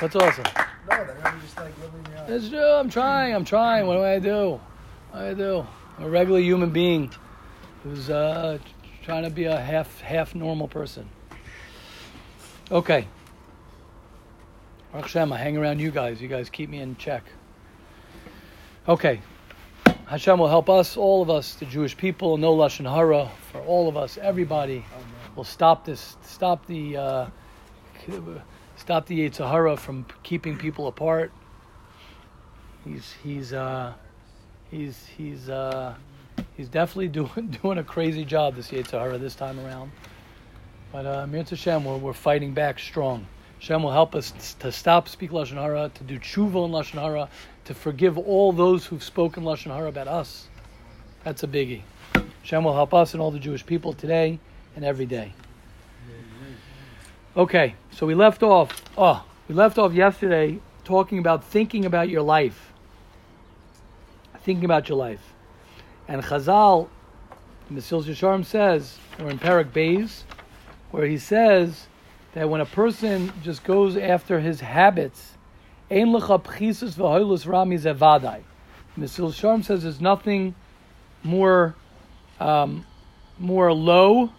[0.00, 0.44] That's awesome.
[0.88, 2.62] No, that just like living your That's true.
[2.62, 3.34] I'm trying.
[3.34, 3.88] I'm trying.
[3.88, 4.60] What do I do?
[5.12, 5.66] I do?
[5.98, 7.10] A regular human being
[7.82, 8.58] who's uh,
[9.02, 11.08] trying to be a half half normal person.
[12.70, 13.06] Okay.
[14.92, 16.20] Baruch I hang around you guys.
[16.20, 17.24] You guys keep me in check.
[18.88, 19.20] Okay.
[20.06, 23.88] Hashem will help us, all of us, the Jewish people, no lashon hara for all
[23.88, 24.84] of us, everybody.
[25.36, 27.26] will stop this, stop the, uh,
[28.76, 31.32] stop the Yetzer Hara from keeping people apart.
[32.84, 33.94] He's he's uh,
[34.72, 35.94] he's he's uh,
[36.56, 39.92] he's definitely doing doing a crazy job this Yetzer Hara this time around.
[40.90, 43.26] But uh, Mir Hashem, we're, we're fighting back strong.
[43.60, 47.28] Hashem will help us to stop speak lashon hara, to do tshuva in lashon hara,
[47.66, 50.48] to forgive all those who've spoken lashon hara about us.
[51.22, 51.82] That's a biggie.
[52.42, 54.40] Hashem will help us and all the Jewish people today
[54.74, 55.32] and every day.
[57.36, 58.82] Okay, so we left off.
[58.98, 62.71] Oh, we left off yesterday talking about thinking about your life,
[64.42, 65.34] thinking about your life,
[66.08, 66.88] and Chazal,
[67.70, 70.22] Mesillas Yesharim says, or in Perek Beis,
[70.90, 71.86] where he says
[72.34, 75.32] that when a person just goes after his habits,
[75.90, 78.42] ein lecha pchisus v'hoilus rami zevadai.
[78.98, 80.54] Mesillas Yesharim says there's nothing
[81.22, 81.74] more,
[82.40, 82.84] um,
[83.38, 84.30] more low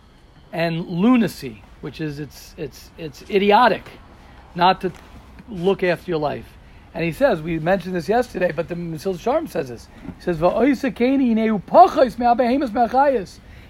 [0.52, 3.90] and lunacy, which is it's it's it's idiotic
[4.56, 4.92] not to
[5.50, 6.58] look after your life.
[6.94, 9.88] And he says, we mentioned this yesterday, but the Mesil Sharm says this.
[10.18, 10.38] He says,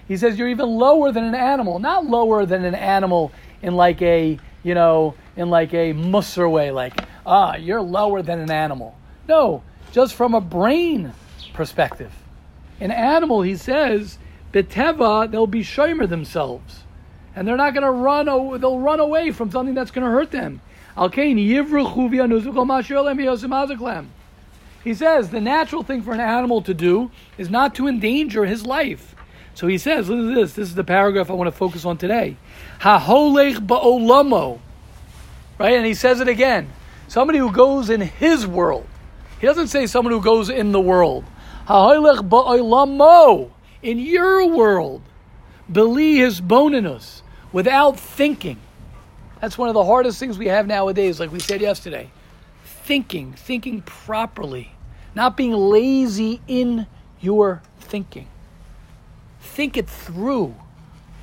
[0.06, 1.78] He says, you're even lower than an animal.
[1.78, 3.32] Not lower than an animal
[3.62, 8.40] in like a, you know, in like a musser way, like, ah, you're lower than
[8.40, 8.94] an animal.
[9.26, 11.14] No, just from a brain
[11.54, 12.12] perspective.
[12.80, 14.18] An animal, he says,
[14.52, 16.82] beteva, they'll be shomer themselves.
[17.34, 20.30] And they're not going to run, they'll run away from something that's going to hurt
[20.30, 20.60] them.
[24.84, 28.64] He says the natural thing for an animal to do is not to endanger his
[28.66, 29.16] life.
[29.54, 30.52] So he says, listen to this.
[30.54, 32.36] This is the paragraph I want to focus on today.
[35.58, 35.74] Right?
[35.74, 36.70] And he says it again.
[37.08, 38.86] Somebody who goes in his world.
[39.40, 41.24] He doesn't say someone who goes in the world.
[43.82, 45.02] In your world.
[45.68, 47.22] Beli hisbonenus.
[47.52, 48.58] Without thinking.
[49.40, 52.10] That's one of the hardest things we have nowadays, like we said yesterday.
[52.64, 54.72] Thinking, thinking properly,
[55.14, 56.86] not being lazy in
[57.20, 58.28] your thinking.
[59.40, 60.54] Think it through.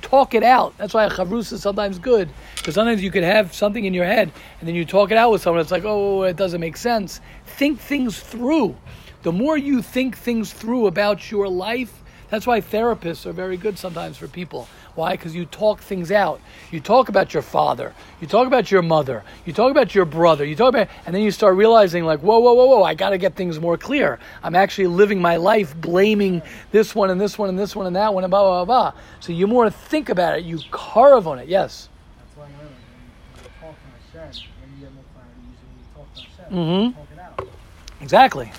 [0.00, 0.76] Talk it out.
[0.78, 2.28] That's why a chavrus is sometimes good.
[2.56, 5.30] Because sometimes you could have something in your head and then you talk it out
[5.30, 5.60] with someone.
[5.60, 7.20] It's like, oh, it doesn't make sense.
[7.46, 8.76] Think things through.
[9.22, 12.01] The more you think things through about your life,
[12.32, 15.12] that's why therapists are very good sometimes for people why?
[15.12, 16.40] Because you talk things out.
[16.70, 17.94] You talk about your father.
[18.20, 19.24] You talk about your mother.
[19.46, 20.44] You talk about your brother.
[20.44, 22.82] You talk about, and then you start realizing, like, whoa, whoa, whoa, whoa!
[22.82, 24.18] I got to get things more clear.
[24.42, 26.42] I'm actually living my life blaming
[26.72, 29.00] this one and this one and this one and that one and blah blah blah.
[29.20, 30.44] So you more think about it.
[30.44, 31.48] You carve on it.
[31.48, 31.88] Yes.
[32.18, 33.76] That's why when you talk
[34.12, 36.98] to when you get more clarity, when you talk to Hashem, mm-hmm.
[36.98, 37.48] talk it out.
[38.02, 38.52] Exactly.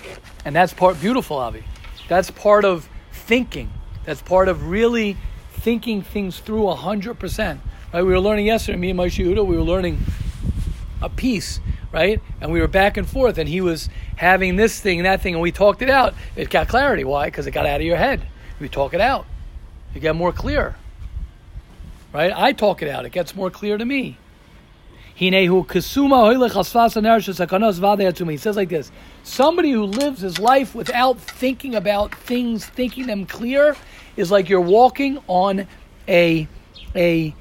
[0.44, 1.62] And that's part beautiful, Avi.
[2.08, 2.88] That's part of
[3.26, 3.70] thinking.
[4.04, 5.16] That's part of really
[5.50, 7.60] thinking things through hundred percent.
[7.92, 8.02] Right?
[8.02, 10.00] We were learning yesterday, me and Moshe Yehuda, we were learning
[11.00, 11.60] a piece,
[11.92, 12.20] right?
[12.40, 15.34] And we were back and forth, and he was having this thing and that thing,
[15.34, 16.14] and we talked it out.
[16.36, 17.04] It got clarity.
[17.04, 17.26] Why?
[17.26, 18.26] Because it got out of your head.
[18.60, 19.26] We talk it out.
[19.94, 20.76] You get more clear.
[22.12, 22.32] Right?
[22.34, 23.04] I talk it out.
[23.04, 24.18] It gets more clear to me.
[25.16, 25.46] He says
[28.56, 28.90] like this:
[29.22, 33.76] Somebody who lives his life without thinking about things, thinking them clear,
[34.16, 35.68] is like you're walking on
[36.08, 36.48] a
[36.96, 37.34] a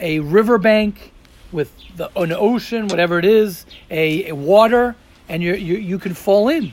[0.00, 1.12] a riverbank
[1.52, 4.96] with the, an ocean, whatever it is, a, a water,
[5.28, 6.72] and you you can fall in.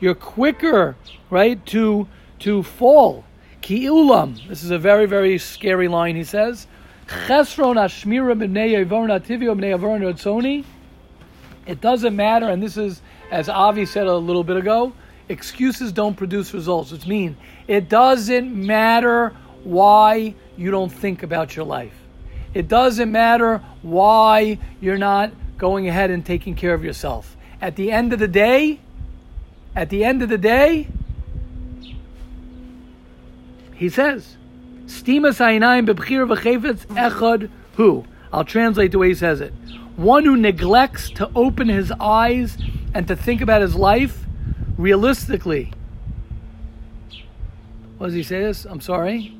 [0.00, 0.96] You're quicker,
[1.30, 2.08] right, to
[2.40, 3.24] to fall.
[3.60, 4.48] Ki ulam.
[4.48, 6.16] This is a very very scary line.
[6.16, 6.66] He says.
[7.08, 10.64] Chesron Ashmira b'nei Tivio b'nei.
[11.66, 14.92] It doesn't matter, and this is, as Avi said a little bit ago,
[15.28, 16.92] excuses don't produce results.
[16.92, 21.94] Which means it doesn't matter why you don't think about your life.
[22.54, 27.36] It doesn't matter why you're not going ahead and taking care of yourself.
[27.60, 28.80] At the end of the day,
[29.76, 30.88] at the end of the day,
[33.74, 34.37] he says,
[34.88, 38.04] Stimas Ainayim bebchir v'chefetz echad hu.
[38.32, 39.52] I'll translate the way he says it.
[39.96, 42.56] One who neglects to open his eyes
[42.94, 44.24] and to think about his life
[44.78, 45.72] realistically.
[47.98, 48.64] What does he say this?
[48.64, 49.36] I'm sorry.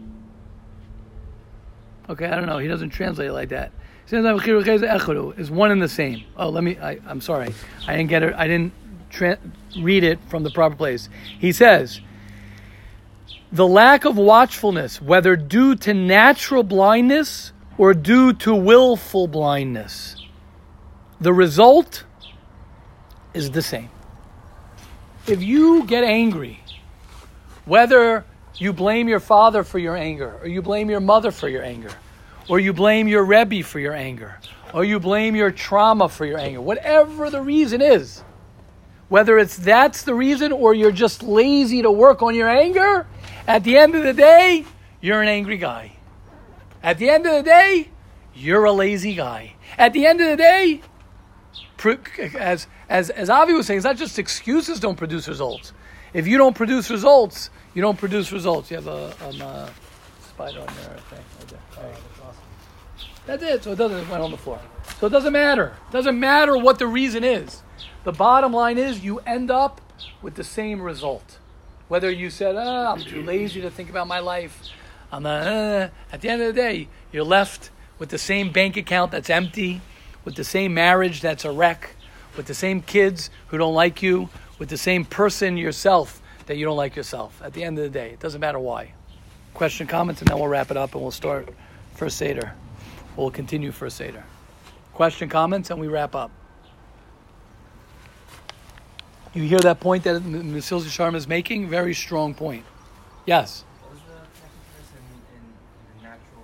[2.10, 2.58] Okay, I don't know.
[2.58, 3.72] He doesn't translate it like that.
[4.10, 6.24] Is one and the same.
[6.36, 6.78] Oh, let me.
[6.78, 7.54] I, I'm sorry.
[7.86, 8.34] I didn't get it.
[8.34, 8.72] I didn't
[9.10, 9.38] tra-
[9.80, 11.08] read it from the proper place.
[11.38, 12.00] He says,
[13.50, 20.16] the lack of watchfulness, whether due to natural blindness or due to willful blindness,
[21.20, 22.04] the result
[23.32, 23.88] is the same.
[25.26, 26.60] If you get angry,
[27.64, 28.24] whether
[28.56, 31.90] you blame your father for your anger, or you blame your mother for your anger,
[32.48, 34.38] or you blame your Rebbe for your anger,
[34.74, 38.22] or you blame your trauma for your anger, whatever the reason is,
[39.08, 43.06] whether it's that's the reason or you're just lazy to work on your anger,
[43.48, 44.66] at the end of the day,
[45.00, 45.96] you're an angry guy.
[46.82, 47.88] At the end of the day,
[48.34, 49.54] you're a lazy guy.
[49.78, 50.82] At the end of the day,
[52.38, 55.72] as as as Avi was saying, it's not just excuses don't produce results.
[56.12, 58.70] If you don't produce results, you don't produce results.
[58.70, 59.70] You have a, a
[60.20, 61.22] spider on there, think.
[61.38, 61.92] Right there.
[63.26, 63.64] That's it.
[63.64, 64.60] So it doesn't it went on the floor.
[65.00, 65.74] So it doesn't matter.
[65.88, 67.62] It doesn't matter what the reason is.
[68.04, 69.80] The bottom line is you end up
[70.20, 71.38] with the same result.
[71.88, 74.60] Whether you said, oh, I'm too lazy to think about my life,
[75.10, 79.10] I'm uh, at the end of the day, you're left with the same bank account
[79.10, 79.80] that's empty,
[80.24, 81.96] with the same marriage that's a wreck,
[82.36, 86.66] with the same kids who don't like you, with the same person yourself that you
[86.66, 87.40] don't like yourself.
[87.42, 88.92] At the end of the day, it doesn't matter why.
[89.54, 91.48] question, comments, and then we'll wrap it up and we'll start
[91.94, 92.52] first Seder.
[93.16, 94.22] We'll continue first Seder.
[94.92, 96.30] Question, comments, and we wrap up.
[99.38, 101.68] You hear that point that Mesillas Yesharim is making?
[101.68, 102.64] Very strong point.
[103.24, 103.62] Yes.
[103.88, 105.44] Was the connection to this in, in
[105.94, 106.42] the natural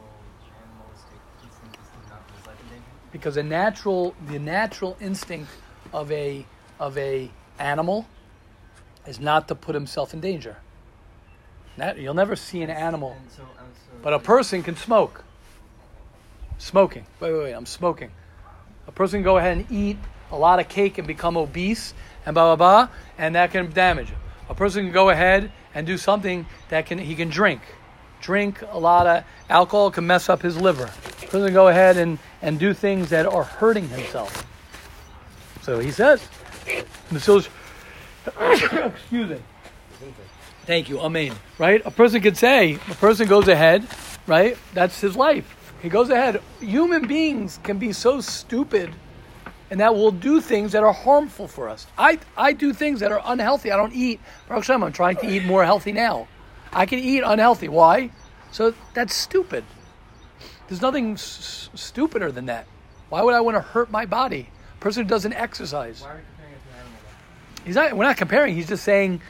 [0.62, 2.90] animalistic instinct is to not put his life in danger?
[3.10, 5.50] because a natural the natural instinct
[5.92, 6.46] of a
[6.78, 8.06] of a animal
[9.08, 10.58] is not to put himself in danger.
[11.76, 13.48] That, you'll never see an animal, so, so
[14.04, 15.24] but a person can smoke.
[16.58, 17.06] Smoking.
[17.18, 17.54] Wait, wait, wait.
[17.54, 18.12] I'm smoking.
[18.86, 19.96] A person can go ahead and eat
[20.30, 21.92] a lot of cake and become obese
[22.26, 24.18] and blah blah blah, and that can damage him.
[24.48, 27.60] A person can go ahead and do something that can he can drink.
[28.20, 30.84] Drink a lot of alcohol can mess up his liver.
[30.84, 34.46] A person can go ahead and, and do things that are hurting himself.
[35.62, 36.26] So he says,
[38.40, 39.42] excuse me.
[40.66, 41.00] Thank you.
[41.00, 41.34] Amen.
[41.58, 41.82] Right?
[41.84, 43.86] A person could say, a person goes ahead,
[44.26, 44.56] right?
[44.72, 45.54] That's his life.
[45.82, 46.40] He goes ahead.
[46.60, 48.94] Human beings can be so stupid
[49.74, 51.88] and that will do things that are harmful for us.
[51.98, 53.72] I, I do things that are unhealthy.
[53.72, 54.20] I don't eat.
[54.46, 56.28] Baruch Hashem, I'm trying to eat more healthy now.
[56.72, 57.66] I can eat unhealthy.
[57.66, 58.12] Why?
[58.52, 59.64] So that's stupid.
[60.68, 62.68] There's nothing s- stupider than that.
[63.08, 64.48] Why would I want to hurt my body?
[64.76, 66.02] A person who doesn't exercise.
[66.02, 66.98] why are we comparing it to an animal?
[67.64, 68.54] He's not, we're not comparing.
[68.54, 69.22] He's just saying,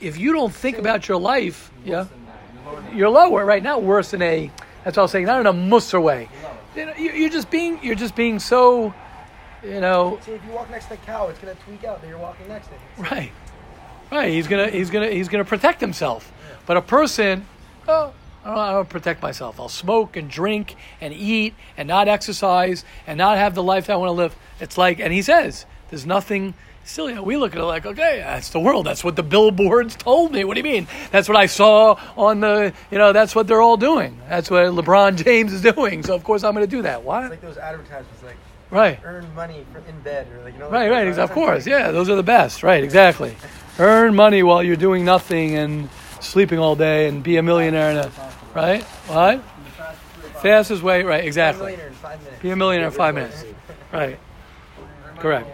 [0.00, 2.40] if you don't think about your life, yeah, than that.
[2.54, 3.78] You're lower than you're lower right now.
[3.78, 4.50] Worse than a.
[4.82, 5.26] That's what I was saying.
[5.26, 6.30] Not in a musser way.
[6.74, 7.78] You know, you're just being.
[7.84, 8.94] You're just being so.
[9.62, 10.18] You know.
[10.24, 12.48] See, if you walk next to a cow, it's gonna tweak out that you're walking
[12.48, 12.80] next to it.
[13.10, 13.32] Right.
[14.10, 14.30] Right.
[14.30, 14.68] He's gonna.
[14.68, 15.10] He's gonna.
[15.10, 16.32] He's gonna protect himself.
[16.66, 17.46] But a person.
[17.88, 18.12] Oh.
[18.44, 19.60] I don't, I don't protect myself.
[19.60, 23.94] I'll smoke and drink and eat and not exercise and not have the life that
[23.94, 24.34] I want to live.
[24.60, 27.18] It's like, and he says, there's nothing silly.
[27.18, 28.86] We look at it like, okay, that's the world.
[28.86, 30.44] That's what the billboards told me.
[30.44, 30.86] What do you mean?
[31.10, 34.18] That's what I saw on the, you know, that's what they're all doing.
[34.28, 36.02] That's what LeBron James is doing.
[36.02, 37.04] So of course I'm going to do that.
[37.04, 37.22] Why?
[37.22, 38.36] It's like those advertisements, like
[38.70, 39.00] Right.
[39.02, 40.70] earn money for, in bed, or like you know.
[40.70, 41.66] Right, like, right, ex- of course.
[41.66, 42.62] Yeah, those are the best.
[42.62, 43.36] Right, exactly.
[43.78, 45.88] Earn money while you're doing nothing and
[46.20, 47.90] sleeping all day and be a millionaire.
[47.90, 48.12] And a,
[48.54, 48.82] right?
[49.08, 49.42] What?
[50.40, 51.64] Fastest way, right, exactly.
[51.64, 52.42] millionaire in five minutes.
[52.42, 53.44] Be a millionaire in five minutes.
[53.92, 54.18] Right.
[55.18, 55.48] Correct.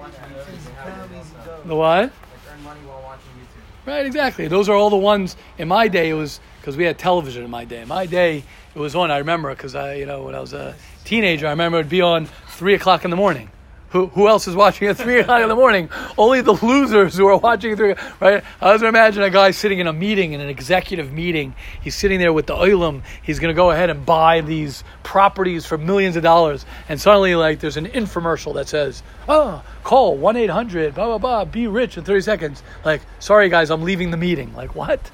[1.64, 2.04] The what?
[2.04, 3.86] earn money while watching YouTube.
[3.86, 4.46] Right, exactly.
[4.46, 5.36] Those are all the ones.
[5.58, 7.80] In my day, it was because we had television in my day.
[7.80, 9.10] In my day, it was on.
[9.10, 12.02] I remember because I, you know, when I was a teenager, I remember it'd be
[12.02, 13.50] on three o'clock in the morning.
[13.90, 15.88] Who, who else is watching at three o'clock in the morning?
[16.18, 17.94] Only the losers who are watching at three.
[18.20, 18.42] Right?
[18.60, 21.54] I was imagine a guy sitting in a meeting, in an executive meeting.
[21.80, 23.02] He's sitting there with the oilam.
[23.22, 27.36] He's going to go ahead and buy these properties for millions of dollars, and suddenly,
[27.36, 31.68] like, there's an infomercial that says, "Oh, call one eight hundred blah blah blah, be
[31.68, 34.52] rich in thirty seconds." Like, sorry guys, I'm leaving the meeting.
[34.54, 35.10] Like, what?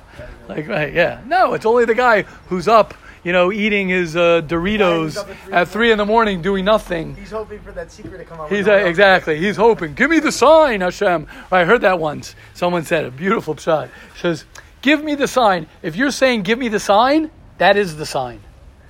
[0.48, 0.92] Like, right?
[0.92, 1.20] Yeah.
[1.26, 2.94] No, it's only the guy who's up,
[3.25, 7.15] you know, eating his uh, Doritos at three at three in the morning doing nothing.
[7.15, 8.51] He's hoping for that secret to come out.
[8.51, 9.39] He's uh, no one else exactly.
[9.39, 9.95] He's hoping.
[9.95, 11.27] Give me the sign, Hashem.
[11.51, 12.35] I heard that once.
[12.55, 13.91] Someone said a beautiful shot.
[14.17, 14.45] Says,
[14.81, 18.41] "Give me the sign." If you're saying, "Give me the sign," that is the sign.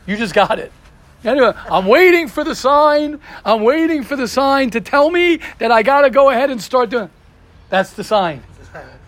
[0.07, 0.73] You just got it.
[1.25, 3.21] Anyway, I'm waiting for the sign.
[3.45, 6.61] I'm waiting for the sign to tell me that I got to go ahead and
[6.61, 7.11] start doing.
[7.69, 8.43] That's the sign.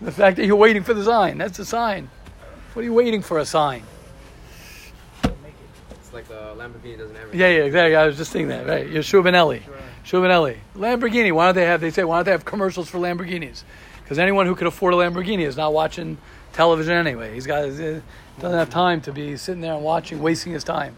[0.01, 1.37] The fact that you're waiting for the sign.
[1.37, 2.09] That's the sign.
[2.73, 3.39] What are you waiting for?
[3.39, 3.83] A sign.
[6.15, 7.35] It's like the Lamborghini doesn't have.
[7.35, 7.95] Yeah, yeah, exactly.
[7.95, 8.65] I was just thinking that.
[8.65, 9.61] Right, Yeshua Benelli.
[10.03, 10.57] Yeshua Benelli.
[10.75, 11.33] Lamborghini.
[11.33, 11.81] Why don't they have?
[11.81, 13.63] They say why don't they have commercials for Lamborghinis?
[14.01, 16.17] Because anyone who could afford a Lamborghini is not watching
[16.53, 17.33] television anyway.
[17.33, 18.01] He's got uh, doesn't
[18.39, 20.95] have time to be sitting there and watching, wasting his time.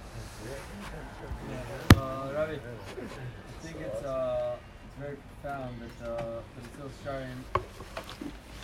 [1.96, 7.44] Uh, Ravi, I think it's uh, it's very profound that uh, that it's still starting,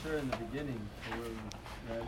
[0.03, 2.05] sure in the beginning, for where we.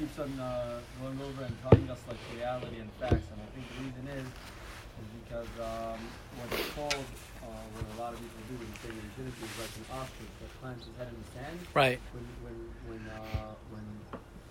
[0.00, 3.48] It keeps on uh, going over and telling us like reality and facts, and I
[3.52, 6.00] think the reason is is because um,
[6.40, 7.04] what's called
[7.44, 10.50] uh, what a lot of people do in State Trinity is like an ostrich that
[10.60, 11.98] plants his head in the sand Right.
[12.12, 12.56] when when
[12.88, 13.84] when uh, when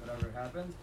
[0.02, 0.74] whatever happens.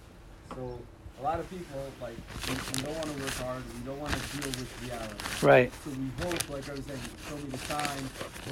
[0.54, 0.78] So
[1.18, 2.14] a lot of people like
[2.46, 3.62] we, we don't want to work hard.
[3.75, 5.46] We don't want to deal with reality.
[5.46, 5.73] Right.
[5.85, 8.02] So we hope, like I was saying, show me the sign,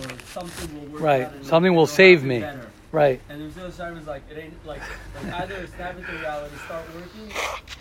[0.00, 1.44] or something will work Right.
[1.44, 2.40] Something it'll- save me.
[2.40, 2.70] Better.
[2.90, 3.20] Right.
[3.28, 4.80] And there's no sign was like it ain't like,
[5.16, 7.28] like either snap into reality, start working,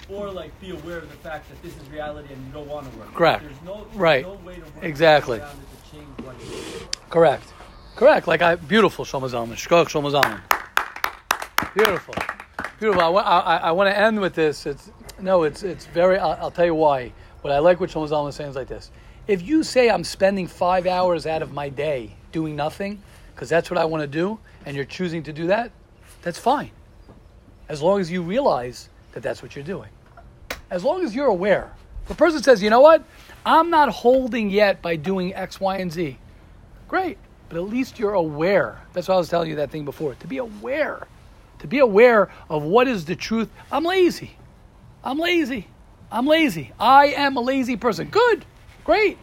[0.09, 2.91] or like be aware of the fact that this is reality and you don't want
[2.91, 3.13] to work.
[3.13, 3.43] Correct.
[3.43, 4.23] There's no there's Right.
[4.25, 5.37] no way to work Exactly.
[5.39, 6.83] around it to change what it is.
[7.11, 7.43] Correct.
[7.95, 8.27] Correct.
[8.27, 9.55] Like I beautiful Shlomo Zalman.
[9.55, 10.41] Shkoch Shlomo Zalman.
[11.73, 12.15] Beautiful.
[12.79, 13.17] Beautiful.
[13.17, 14.65] I, I, I want to end with this.
[14.65, 15.43] It's no.
[15.43, 16.17] It's it's very.
[16.17, 17.11] I'll, I'll tell you why.
[17.41, 18.91] What I like what Shlomo Zalman is saying is like this.
[19.27, 23.01] If you say I'm spending five hours out of my day doing nothing
[23.33, 25.71] because that's what I want to do, and you're choosing to do that,
[26.21, 26.71] that's fine.
[27.69, 29.89] As long as you realize that that's what you're doing.
[30.69, 31.71] As long as you're aware.
[32.09, 33.03] A person says, you know what?
[33.45, 36.17] I'm not holding yet by doing X, Y, and Z.
[36.87, 37.17] Great.
[37.53, 38.81] But at least you're aware.
[38.93, 40.15] That's why I was telling you that thing before.
[40.15, 41.05] To be aware.
[41.59, 43.47] To be aware of what is the truth.
[43.71, 44.31] I'm lazy.
[45.03, 45.67] I'm lazy.
[46.11, 46.71] I'm lazy.
[46.79, 48.07] I am a lazy person.
[48.07, 48.43] Good.
[48.83, 49.19] Great.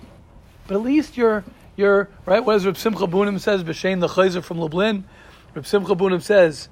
[0.68, 1.42] But at least you're
[1.74, 2.38] you're right.
[2.38, 3.64] What does Reb Simcha Bunim says?
[3.64, 5.06] B'shein the Chozeh from Lublin.
[5.56, 6.68] Reb Simcha Bunim says,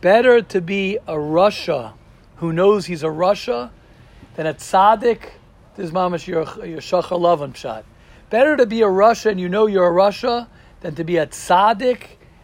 [0.00, 1.92] better to be a rasha
[2.38, 3.70] who knows he's a rasha
[4.34, 5.20] than a tzaddik.
[5.76, 7.84] This is mamash your shachar lavan pshat.
[8.28, 10.48] Better to be a rasha and you know you're a rasha
[10.80, 12.02] than to be a tzaddik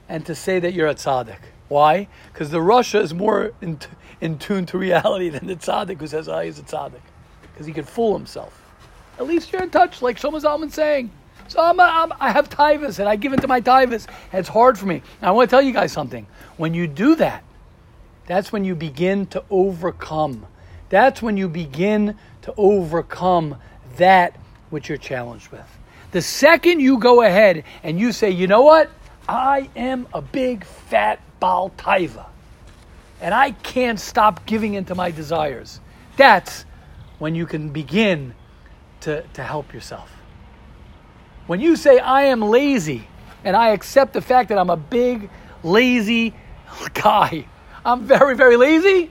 [0.09, 1.39] and to say that you're a tzaddik.
[1.68, 2.09] Why?
[2.33, 3.89] Because the rasha is more in, t-
[4.20, 7.01] in tune to reality than the tzaddik who says, "Ah, he's a tzaddik,"
[7.53, 8.59] because he can fool himself.
[9.18, 11.11] At least you're in touch, like Shlomo Zalman saying.
[11.49, 14.07] So I'm, a, I'm, I have tivus and I give into my tivus.
[14.33, 15.03] It's hard for me.
[15.20, 16.26] And I want to tell you guys something.
[16.57, 17.45] When you do that,
[18.26, 20.47] that's when you begin to overcome.
[20.89, 23.57] That's when you begin to overcome
[23.97, 24.37] that
[24.70, 25.66] which you're challenged with.
[26.12, 28.90] The second you go ahead and you say, you know what?
[29.28, 32.26] I am a big fat Baal Taiva.
[33.20, 35.80] And I can't stop giving into my desires.
[36.16, 36.64] That's
[37.18, 38.34] when you can begin
[39.00, 40.10] to, to help yourself.
[41.46, 43.06] When you say, I am lazy,
[43.44, 45.30] and I accept the fact that I'm a big,
[45.62, 46.34] lazy
[46.94, 47.46] guy,
[47.84, 49.10] I'm very, very lazy,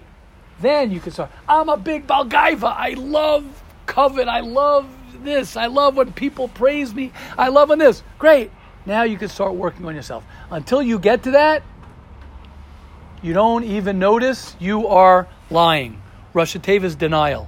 [0.59, 1.31] then you can start.
[1.47, 2.73] I'm a big Balgaiva.
[2.77, 4.27] I love kavod.
[4.27, 4.87] I love
[5.23, 5.55] this.
[5.57, 7.11] I love when people praise me.
[7.37, 8.03] I love when this.
[8.19, 8.51] Great.
[8.85, 10.23] Now you can start working on yourself.
[10.49, 11.63] Until you get to that,
[13.21, 16.01] you don't even notice you are lying.
[16.33, 17.47] Russia Teva's denial.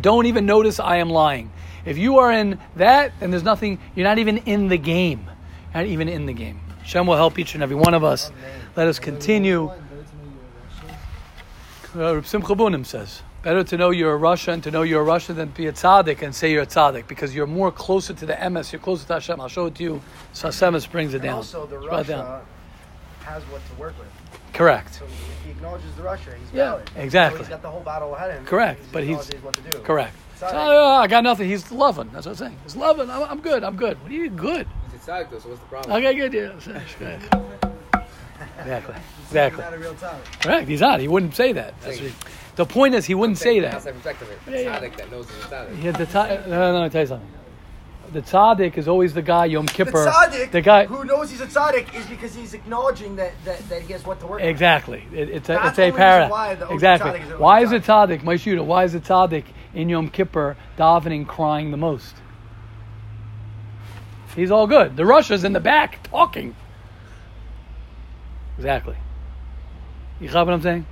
[0.00, 1.52] Don't even notice I am lying.
[1.84, 5.28] If you are in that, then there's nothing, you're not even in the game.
[5.74, 6.60] You're not even in the game.
[6.84, 8.30] Shem will help each and every one of us.
[8.76, 9.66] Let us continue.
[9.66, 10.02] Better to know
[11.94, 12.22] you're a Russian.
[12.22, 15.04] Uh, Simcha Bunim says, better to know you're a Russian and to know you're a
[15.04, 18.12] Russian than to be a tzaddik and say you're a tzaddik because you're more closer
[18.12, 19.40] to the emes, you're closer to Hashem.
[19.40, 20.02] I'll show it to you.
[20.32, 21.36] So Sasemis brings it And down.
[21.36, 22.24] also, the Write it down.
[22.24, 22.42] rasha
[23.24, 24.08] has what to work with.
[24.52, 24.94] Correct.
[24.94, 26.90] So if he acknowledges the rasha, he's Yeah, valid.
[26.96, 27.38] exactly.
[27.38, 28.44] So he's got the whole battle ahead of him.
[28.46, 29.78] Correct, He but he's- acknowledges what to do.
[29.84, 30.14] Correct.
[30.38, 31.48] So, uh, I got nothing.
[31.48, 32.08] He's loving.
[32.12, 32.56] That's what I'm saying.
[32.64, 33.10] He's loving.
[33.10, 33.62] I'm, I'm good.
[33.62, 34.02] I'm good.
[34.02, 34.66] What are you good?
[34.92, 35.92] He's a tzaddik though, so what's the problem?
[36.02, 36.32] Okay, good.
[36.32, 36.50] Yeah.
[38.60, 38.94] Exactly.
[39.28, 39.62] Exactly.
[39.62, 40.24] He's not a real talent.
[40.40, 40.68] Correct.
[40.68, 41.00] He's not.
[41.00, 41.74] He wouldn't say that.
[41.80, 42.14] That's what he-
[42.60, 43.74] the point is, he wouldn't say that.
[43.74, 44.78] Outside perspective, a Yeah, yeah.
[44.78, 45.82] tzaddik that knows he's a tzaddik.
[45.82, 47.28] Yeah, the tzaddik, no, no, no, let tell you something.
[48.12, 49.92] The tzaddik is always the guy Yom Kippur.
[50.04, 50.10] The Kippur.
[50.10, 50.84] tzaddik, the guy.
[50.84, 54.20] who knows he's a tzaddik, is because he's acknowledging that, that, that he has what
[54.20, 54.42] to work.
[54.42, 55.02] Exactly.
[55.12, 56.30] It, it's a, That's it's a only paradox.
[56.32, 57.20] why Exactly.
[57.20, 58.18] is Why is it tzaddik.
[58.18, 58.62] tzaddik, my shooter?
[58.62, 62.14] Why is it tzaddik in Yom Kippur davening, crying the most?
[64.36, 64.96] He's all good.
[64.96, 66.54] The rasha's in the back talking.
[68.58, 68.96] Exactly.
[70.20, 70.84] You got what I'm saying?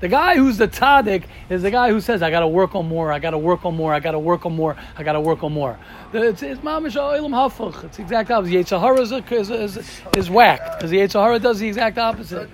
[0.00, 2.88] The guy who's the tzaddik is the guy who says, "I got to work on
[2.88, 3.12] more.
[3.12, 3.92] I got to work on more.
[3.92, 4.74] I got to work on more.
[4.96, 5.78] I got to work on more."
[6.14, 7.84] It's, it's mamish oilam hafuch.
[7.84, 8.54] It's exact opposite.
[8.54, 12.48] Yetzer Hara is, is, is, is whacked because the Yetzer Hara does the exact opposite.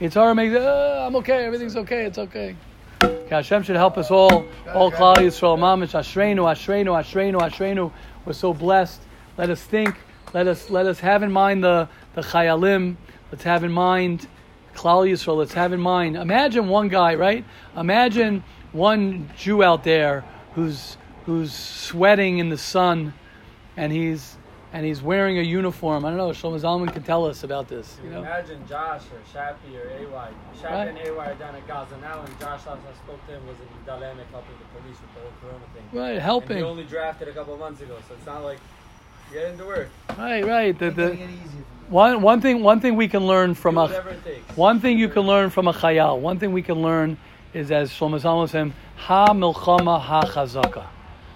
[0.00, 1.44] Yetzer Hara makes, uh, I'm okay.
[1.46, 2.04] Everything's okay.
[2.04, 2.54] It's okay.
[3.02, 4.44] Okay, Hashem should help us all.
[4.74, 7.90] All Klal Yisrael, mamish Ashreinu, Ashreinu, Ashreinu, Ashreinu.
[8.26, 9.00] We're so blessed.
[9.38, 9.96] Let us think.
[10.34, 12.96] Let us let us have in mind the the chayalim.
[13.30, 14.28] Let's have in mind
[14.74, 15.36] Klal Yisrael.
[15.36, 16.16] Let's have in mind.
[16.16, 17.44] Imagine one guy, right?
[17.76, 18.42] Imagine
[18.72, 20.96] one Jew out there who's
[21.26, 23.12] who's sweating in the sun,
[23.76, 24.36] and he's
[24.74, 26.04] and he's wearing a uniform.
[26.06, 26.30] I don't know.
[26.30, 27.98] Shlomo Zalman can tell us about this.
[28.02, 30.30] You know, Imagine Josh or Shappy or AY.
[30.58, 30.88] Shappy Right.
[30.88, 33.56] and AY are down at Gaza now, and Josh last I spoke to him was
[33.60, 35.84] in Dalemic helping the police with the whole Corona thing.
[35.92, 36.06] right?
[36.12, 36.62] And he Helping.
[36.62, 38.58] only drafted a couple months ago, so it's not like
[39.30, 39.90] get into work.
[40.16, 40.78] Right, right.
[40.78, 41.16] The, Ain't gonna the,
[41.92, 42.22] get easier for me.
[42.22, 44.56] one one thing one thing we can learn from a whatever it takes.
[44.56, 47.16] One thing you can learn from a chayal, one thing we can learn
[47.54, 50.86] is as Shlomo Zalman said, ha milchama ha chazaka.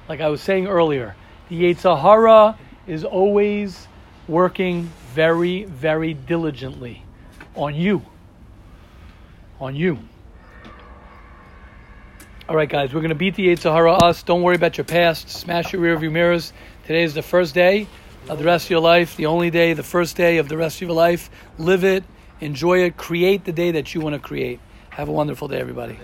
[0.09, 1.15] Like I was saying earlier,
[1.49, 3.89] the Yetzer Hara is always
[4.29, 7.03] working very, very diligently
[7.55, 8.03] on you.
[9.61, 9.99] On you.
[12.49, 14.23] All right, guys, we're going to beat the Yetzer Hara us.
[14.23, 15.29] Don't worry about your past.
[15.29, 16.53] Smash your rearview mirrors.
[16.83, 17.89] Today is the first day
[18.29, 20.77] of the rest of your life, the only day, the first day of the rest
[20.79, 21.31] of your life.
[21.59, 22.05] Live it,
[22.41, 24.61] enjoy it, create the day that you want to create.
[24.91, 25.99] Have a wonderful day, everybody.